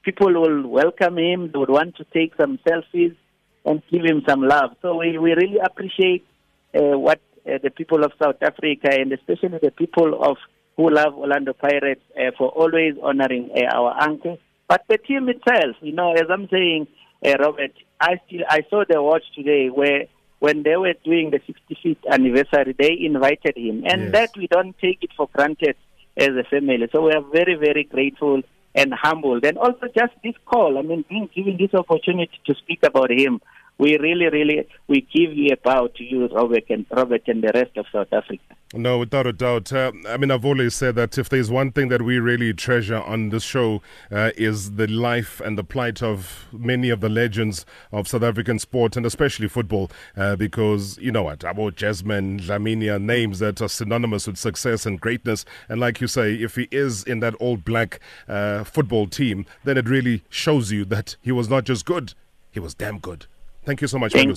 people 0.03 0.33
will 0.33 0.69
welcome 0.69 1.17
him. 1.17 1.51
They 1.51 1.59
would 1.59 1.71
want 1.71 1.97
to 1.97 2.05
take 2.13 2.35
some 2.39 2.59
selfies 2.69 3.17
and 3.65 3.83
give 3.91 4.05
him 4.05 4.23
some 4.29 4.43
love. 4.43 4.77
So 4.83 4.99
we, 4.99 5.17
we 5.17 5.33
really 5.33 5.59
appreciate 5.59 6.27
uh, 6.75 6.99
what 6.99 7.21
uh, 7.47 7.59
the 7.63 7.71
people 7.71 8.05
of 8.05 8.13
South 8.23 8.37
Africa 8.43 8.89
and 8.93 9.13
especially 9.13 9.59
the 9.61 9.71
people 9.71 10.23
of 10.23 10.37
who 10.77 10.89
love 10.91 11.15
Orlando 11.15 11.53
Pirates 11.53 12.03
uh, 12.17 12.31
for 12.37 12.49
always 12.49 12.95
honoring 13.03 13.51
uh, 13.55 13.75
our 13.77 14.01
uncle. 14.01 14.39
But 14.69 14.85
the 14.89 14.99
team 14.99 15.29
itself, 15.29 15.77
you 15.83 15.93
know, 15.93 16.13
as 16.13 16.27
I'm 16.31 16.49
saying, 16.51 16.87
uh, 17.25 17.35
Robert, 17.39 17.73
I 18.01 18.21
still 18.27 18.41
I 18.49 18.61
saw 18.71 18.85
the 18.89 19.03
watch 19.03 19.25
today 19.35 19.69
where 19.69 20.07
when 20.39 20.63
they 20.63 20.77
were 20.77 20.95
doing 21.05 21.31
the 21.31 21.39
65th 21.41 22.05
anniversary, 22.11 22.75
they 22.77 22.97
invited 22.99 23.57
him, 23.57 23.85
and 23.87 24.05
Yes. 24.05 24.13
that 24.13 24.31
we 24.37 24.47
don't 24.49 24.77
take 24.79 24.99
it 25.03 25.11
for 25.17 25.29
granted 25.33 25.77
as 26.17 26.31
a 26.31 26.45
family. 26.51 26.89
So 26.93 27.03
we 27.03 27.13
are 27.13 27.21
very 27.21 27.55
very 27.55 27.85
grateful 27.85 28.43
and 28.75 28.95
humbled, 28.95 29.45
and 29.45 29.59
also 29.59 29.87
just 29.95 30.15
this 30.25 30.35
call. 30.47 30.79
I 30.79 30.83
mean, 30.83 31.05
being 31.09 31.29
given 31.35 31.59
this 31.59 31.75
opportunity 31.75 32.41
to 32.47 32.55
speak 32.55 32.81
about 32.83 33.11
him, 33.11 33.41
we 33.79 33.99
really 33.99 34.29
really 34.29 34.69
we 34.89 35.01
give 35.01 35.33
you 35.33 35.51
a 35.53 35.57
bow 35.57 35.89
to 35.89 36.05
you, 36.05 36.27
Robert 36.29 36.65
and 36.71 36.87
Robert 36.91 37.23
and 37.27 37.43
the 37.43 37.53
rest 37.55 37.77
of 37.77 37.87
South 37.93 38.13
Africa. 38.13 38.43
No, 38.75 38.99
without 38.99 39.27
a 39.27 39.35
doubt. 39.35 39.71
Uh, 39.71 39.93
I 40.09 40.17
mean, 40.17 40.31
I've 40.31 40.47
always 40.47 40.75
said 40.75 40.95
that 40.95 41.19
if 41.19 41.29
there's 41.29 41.51
one 41.51 41.73
thing 41.73 41.89
that 41.89 42.01
we 42.01 42.19
really 42.19 42.55
treasure 42.55 43.03
on 43.03 43.29
this 43.29 43.43
show 43.43 43.83
uh, 44.11 44.31
is 44.35 44.73
the 44.73 44.87
life 44.87 45.43
and 45.43 45.59
the 45.59 45.65
plight 45.65 46.03
of 46.03 46.47
many 46.53 46.89
of 46.89 47.01
the 47.01 47.11
legends 47.11 47.67
of 47.93 48.09
South 48.09 48.23
African 48.23 48.59
sport 48.59 48.97
and 48.97 49.05
especially 49.05 49.47
football. 49.47 49.91
Uh, 50.17 50.37
because, 50.37 50.97
you 50.97 51.13
know 51.13 51.25
what, 51.25 51.41
Abo 51.41 51.71
Jazzman, 51.71 52.41
Laminia, 52.41 53.01
names 53.01 53.41
that 53.41 53.61
are 53.61 53.69
synonymous 53.69 54.27
with 54.27 54.39
success 54.39 54.87
and 54.87 54.99
greatness. 54.99 55.45
And 55.69 55.79
like 55.79 56.01
you 56.01 56.07
say, 56.07 56.33
if 56.33 56.55
he 56.55 56.67
is 56.71 57.05
in 57.05 57.21
that 57.21 57.35
all 57.35 57.59
black 57.59 58.01
uh, 58.27 58.65
football 58.65 59.07
team, 59.07 59.45
then 59.65 59.77
it 59.77 59.87
really 59.87 60.23
shows 60.31 60.73
you 60.73 60.87
that 60.87 61.17
he 61.21 61.31
was 61.31 61.51
not 61.51 61.65
just 61.65 61.85
good, 61.85 62.15
he 62.51 62.61
was 62.61 62.73
damn 62.73 62.99
good. 63.01 63.27
Thank 63.65 63.81
you 63.81 63.89
so 63.89 63.99
much, 63.99 64.13
Thank, 64.13 64.37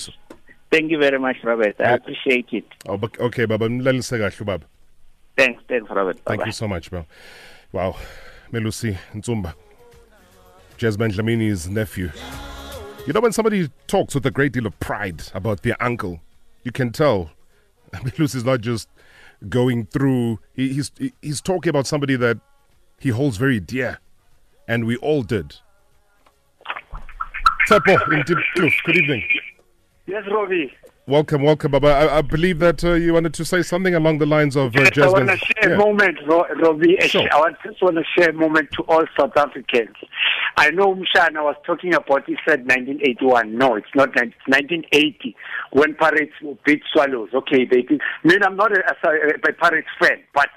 thank 0.71 0.91
you 0.91 0.99
very 0.99 1.17
much, 1.19 1.37
Robert. 1.43 1.75
I 1.79 1.83
Right. 1.83 1.93
appreciate 2.01 2.47
it. 2.51 2.65
Oh, 2.87 2.99
Okay, 3.19 3.45
Baba. 3.45 3.67
Mlalise 3.67 4.17
kahle, 4.17 4.45
Baba. 4.45 4.65
Thanks, 5.37 5.63
thanks, 5.67 5.89
Robert. 5.89 6.15
Thank 6.17 6.39
Bye-bye. 6.39 6.45
you 6.45 6.51
so 6.51 6.67
much, 6.67 6.89
bro. 6.89 7.05
Wow. 7.71 7.95
Melusi 8.51 8.97
Ntumba. 9.13 9.53
Jazzman 10.77 11.11
Dlamini's 11.11 11.67
nephew. 11.67 12.11
You 13.07 13.13
know, 13.13 13.19
when 13.21 13.31
somebody 13.31 13.69
talks 13.87 14.15
with 14.15 14.25
a 14.25 14.31
great 14.31 14.51
deal 14.51 14.65
of 14.65 14.79
pride 14.79 15.23
about 15.33 15.63
their 15.63 15.75
uncle, 15.81 16.21
you 16.63 16.71
can 16.71 16.91
tell 16.91 17.31
Melusi 17.93 18.35
is 18.35 18.45
not 18.45 18.61
just 18.61 18.87
going 19.49 19.85
through, 19.87 20.39
he, 20.53 20.73
he's, 20.73 20.91
he's 21.21 21.41
talking 21.41 21.69
about 21.69 21.87
somebody 21.87 22.15
that 22.15 22.37
he 22.99 23.09
holds 23.09 23.37
very 23.37 23.59
dear. 23.59 23.99
And 24.67 24.85
we 24.85 24.97
all 24.97 25.21
did. 25.23 25.57
Tsepo 27.67 27.93
in 28.13 28.21
Diepkloof, 28.23 28.73
good 28.85 28.97
evening. 28.97 29.23
Yes, 30.07 30.23
Robbie. 30.31 30.71
Welcome, 31.07 31.43
welcome, 31.43 31.71
Baba. 31.71 31.87
I, 31.87 32.17
I 32.17 32.21
believe 32.21 32.59
that 32.59 32.83
uh, 32.83 32.93
you 32.93 33.13
wanted 33.13 33.33
to 33.35 33.45
say 33.45 33.61
something 33.61 33.93
along 33.93 34.17
the 34.17 34.25
lines 34.25 34.55
of 34.55 34.75
uh, 34.75 34.81
Yes, 34.81 34.97
I 34.97 35.07
want 35.09 35.29
to 35.29 35.37
share 35.37 35.69
Yeah. 35.69 35.75
a 35.75 35.77
moment, 35.77 36.17
Ro- 36.27 36.45
Robbie. 36.61 36.97
Sure. 37.01 37.27
I 37.31 37.39
want, 37.39 37.57
just 37.63 37.81
want 37.81 37.95
to 37.97 38.03
share 38.17 38.29
a 38.29 38.33
moment 38.33 38.69
to 38.73 38.83
all 38.83 39.03
South 39.19 39.35
Africans. 39.37 39.95
I 40.57 40.71
know 40.71 40.95
Mshana 40.95 41.43
was 41.43 41.55
talking 41.65 41.93
about, 41.93 42.25
he 42.25 42.35
said 42.47 42.61
1981. 42.67 43.55
No, 43.55 43.75
it's 43.75 43.87
not, 43.95 44.09
it's 44.09 44.33
1980 44.47 45.35
when 45.73 45.93
Pirates 45.95 46.33
beat 46.65 46.81
Swallows. 46.91 47.29
Okay, 47.33 47.65
they 47.65 47.81
did. 47.83 48.01
I 48.23 48.27
mean, 48.27 48.43
I'm 48.43 48.55
not 48.55 48.71
a, 48.71 48.81
a, 49.07 49.49
a 49.49 49.53
Pirates 49.53 49.87
fan, 49.99 50.19
but 50.33 50.49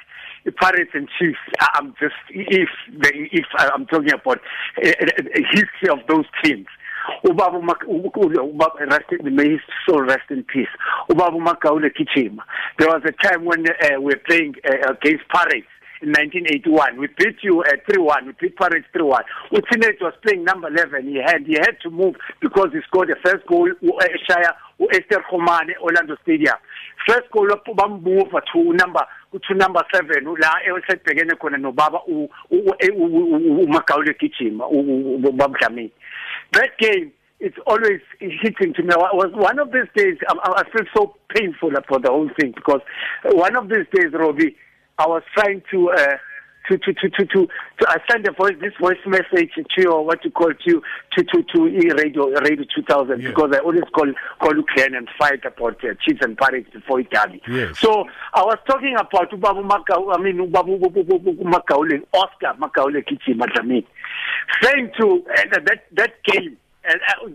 Pirates 0.61 0.91
and 0.95 1.09
Chiefs. 1.19 1.39
I'm 1.75 1.95
just 2.01 2.15
if 2.31 2.69
if 3.03 3.45
I'm 3.59 3.85
talking 3.87 4.13
about 4.13 4.41
a, 4.83 4.89
a 4.89 5.43
history 5.53 5.89
of 5.91 5.99
those 6.09 6.25
teams. 6.43 6.67
Ubaba 7.25 7.59
ubaba 7.59 8.91
rest 8.91 9.23
may 9.25 9.51
his 9.51 9.61
soul 9.87 10.03
rest 10.03 10.31
in 10.31 10.43
peace. 10.45 10.69
Ubaba 11.11 11.37
umagaule 11.37 11.91
kichima. 11.91 12.43
There 12.79 12.89
was 12.89 13.03
a 13.05 13.13
time 13.13 13.45
when 13.45 13.67
uh, 13.69 14.01
we 14.01 14.15
were 14.15 14.21
playing 14.27 14.55
uh, 14.65 14.93
against 14.93 15.29
Pirates 15.29 15.69
in 16.01 16.11
1981 16.11 16.97
we 16.99 17.09
beat 17.19 17.43
you 17.43 17.65
at 17.65 17.81
uh, 17.91 17.93
3-1 17.93 18.27
we 18.27 18.33
beat 18.41 18.57
Pirates 18.57 18.87
3-1 18.95 19.19
Utinet 19.53 20.01
was 20.01 20.15
playing 20.23 20.45
number 20.45 20.69
11 20.69 21.09
he 21.09 21.17
had 21.17 21.43
he 21.45 21.55
had 21.55 21.75
to 21.83 21.91
move 21.91 22.15
because 22.41 22.69
he 22.73 22.79
scored 22.87 23.09
the 23.09 23.17
first 23.25 23.45
goal 23.47 23.69
uShaya 23.83 24.55
uEsther 24.81 25.23
Khomane 25.31 25.75
Orlando 25.83 26.17
Stadium. 26.23 26.55
First 27.07 27.31
goal 27.33 27.49
bamove 27.49 28.31
to 28.31 28.73
number 28.75 29.05
to 29.33 29.55
number 29.55 29.85
7 29.93 30.25
la 30.39 30.61
esebhekene 30.65 31.35
khona 31.37 31.57
nobaba 31.59 32.01
uMagaule 32.51 34.15
Gijima 34.21 34.67
ubabdlamini 34.69 35.91
that 36.53 36.71
game 36.79 37.13
it's 37.41 37.57
always 37.67 38.01
hitting 38.19 38.75
to 38.75 38.83
me. 38.83 38.91
Was 38.97 39.31
one 39.33 39.59
of 39.59 39.71
these 39.71 39.89
days 39.95 40.17
I, 40.29 40.35
I 40.57 40.65
feel 40.71 40.87
so 40.97 41.15
painful 41.35 41.71
about 41.77 42.03
the 42.03 42.11
whole 42.11 42.31
thing 42.41 42.53
because 42.53 42.81
one 43.25 43.57
of 43.57 43.69
these 43.69 43.87
days, 43.95 44.13
Robbie, 44.13 44.57
I 44.99 45.07
was 45.07 45.23
trying 45.35 45.63
to 45.71 45.91
uh, 45.91 46.17
to 46.69 46.79
to 46.79 46.93
to 46.93 47.09
to 47.09 47.25
to, 47.27 47.49
to 47.79 47.89
I 47.89 47.97
send 48.11 48.27
a 48.29 48.33
voice 48.33 48.55
this 48.61 48.73
voice 48.81 48.99
message 49.07 49.51
to 49.55 49.65
you 49.77 49.91
or 49.93 50.05
what 50.05 50.25
you 50.25 50.31
call 50.31 50.53
to 50.53 50.83
to 51.13 51.25
to 51.25 51.43
to 51.43 51.67
e 51.67 51.91
radio 51.91 52.29
radio 52.29 52.65
2000 52.75 53.21
yeah. 53.21 53.29
because 53.29 53.51
I 53.55 53.59
always 53.61 53.83
call 53.95 54.13
call 54.41 54.57
Ukraine 54.57 54.95
and 54.95 55.09
fight 55.19 55.45
about 55.45 55.83
uh, 55.85 55.95
Chiefs 56.05 56.21
and 56.23 56.37
Pirates 56.37 56.71
before 56.73 57.01
Italy. 57.01 57.43
Yes. 57.49 57.79
So 57.79 58.05
I 58.35 58.43
was 58.43 58.59
talking 58.67 58.95
about 58.99 59.31
Ubabu 59.31 59.67
Makau 59.69 60.15
I 60.15 60.21
mean 60.21 60.39
Ubabu 60.39 60.79
Makaule 61.43 62.03
Oscar 62.13 62.55
Makaule 62.61 63.03
Kichi 63.05 63.35
Madami 63.35 63.85
saying 64.63 64.93
to 65.01 65.25
uh, 65.37 65.59
that 65.65 65.85
that 65.93 66.23
game 66.25 66.57
and 66.85 67.01
uh, 67.09 67.29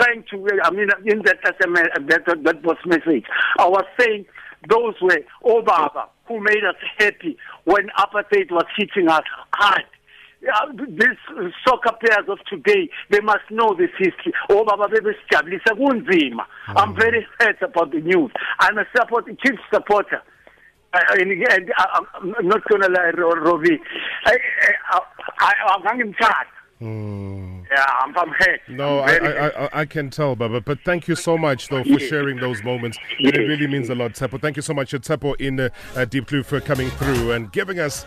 trying 0.00 0.24
to 0.30 0.60
I 0.62 0.70
mean 0.70 0.88
in 1.04 1.22
that 1.22 1.42
SMS 1.42 2.08
that 2.08 2.24
that 2.44 2.62
was 2.62 2.76
message 2.86 3.24
I 3.58 3.68
was 3.68 3.84
saying 3.98 4.26
those 4.68 4.94
were 5.00 5.18
Obaba 5.44 6.08
who 6.26 6.40
made 6.40 6.64
us 6.64 6.76
happy 6.98 7.36
when 7.64 7.88
apartheid 7.98 8.50
was 8.50 8.64
hitting 8.76 9.08
us 9.08 9.22
hard. 9.54 9.84
Uh, 10.40 10.72
these 10.72 11.52
soccer 11.66 11.92
players 12.00 12.28
of 12.28 12.38
today, 12.48 12.88
they 13.10 13.20
must 13.20 13.50
know 13.50 13.74
this 13.74 13.90
history. 13.98 14.32
Oh, 14.50 14.64
Baba 14.64 14.86
bebesijabulisa 14.86 15.74
kunzima. 15.76 16.44
I'm 16.68 16.94
very 16.94 17.26
hurt 17.40 17.60
about 17.62 17.90
the 17.90 18.00
news. 18.00 18.30
I'm 18.60 18.78
a 18.78 18.84
support, 18.96 19.26
chief 19.26 19.58
supporter. 19.72 20.22
Uh, 20.94 21.00
and, 21.18 21.32
and 21.32 21.72
uh, 21.76 22.00
I'm 22.14 22.46
not 22.48 22.62
going 22.68 22.82
to 22.82 22.88
lie, 22.88 23.10
Robbie. 23.10 23.80
I, 24.26 24.38
I, 24.90 25.00
I, 25.40 25.52
I, 25.66 26.12
I, 26.20 26.44
Mm. 26.80 27.57
Yeah, 27.70 27.84
I'm, 28.00 28.16
I'm 28.16 28.30
hurt. 28.30 28.60
No, 28.68 29.00
I'm 29.00 29.24
I, 29.24 29.28
I, 29.28 29.64
I, 29.64 29.68
I 29.80 29.84
can 29.84 30.10
tell, 30.10 30.34
Baba. 30.36 30.60
But 30.60 30.80
thank 30.84 31.06
you 31.08 31.14
so 31.14 31.36
much, 31.36 31.68
though, 31.68 31.84
for 31.84 31.98
sharing 31.98 32.38
those 32.38 32.62
moments. 32.62 32.98
It 33.18 33.36
really 33.36 33.66
means 33.66 33.90
a 33.90 33.94
lot, 33.94 34.12
Tsepo. 34.12 34.40
Thank 34.40 34.56
you 34.56 34.62
so 34.62 34.74
much, 34.74 34.92
Tsepo, 34.92 35.38
in 35.40 35.60
uh, 35.60 35.68
uh, 35.94 36.06
Diepkloof 36.06 36.46
for 36.46 36.60
coming 36.60 36.90
through 36.90 37.32
and 37.32 37.52
giving 37.52 37.78
us 37.78 38.06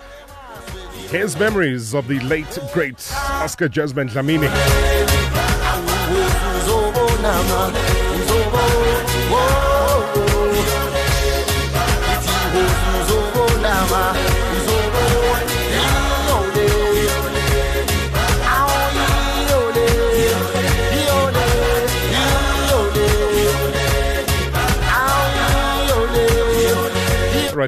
his 1.10 1.38
memories 1.38 1.94
of 1.94 2.08
the 2.08 2.20
late, 2.22 2.58
great 2.74 3.12
Oscar 3.14 3.68
Jazzman 3.70 4.10
Dlamini. 4.10 4.50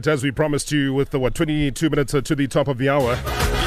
Right, 0.07 0.13
as 0.13 0.23
we 0.23 0.31
promised 0.31 0.71
you 0.71 0.93
with 0.93 1.13
uh, 1.15 1.19
what 1.19 1.35
22 1.35 1.89
minutes 1.89 2.13
uh, 2.13 2.21
to 2.21 2.35
the 2.35 2.47
top 2.47 2.67
of 2.67 2.77
the 2.77 2.89
hour. 2.89 3.15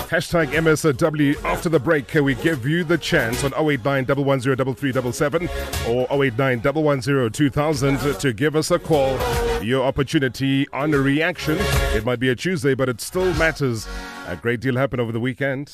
Hashtag 0.08 0.48
MSW 0.48 1.42
after 1.44 1.68
the 1.68 1.80
break. 1.80 2.06
Can 2.08 2.24
we 2.24 2.34
give 2.36 2.66
you 2.66 2.84
the 2.84 2.98
chance 2.98 3.42
on 3.42 3.52
089 3.54 4.06
110 4.06 5.48
or 5.88 6.24
089 6.24 6.60
110 6.60 8.20
to 8.20 8.32
give 8.32 8.54
us 8.54 8.70
a 8.70 8.78
call. 8.78 9.18
Your 9.62 9.84
opportunity 9.84 10.68
on 10.72 10.94
a 10.94 10.98
reaction. 10.98 11.56
It 11.94 12.04
might 12.04 12.20
be 12.20 12.28
a 12.28 12.36
Tuesday, 12.36 12.74
but 12.74 12.88
it 12.88 13.00
still 13.00 13.32
matters. 13.34 13.88
A 14.28 14.36
great 14.36 14.60
deal 14.60 14.76
happened 14.76 15.00
over 15.00 15.12
the 15.12 15.20
weekend. 15.20 15.72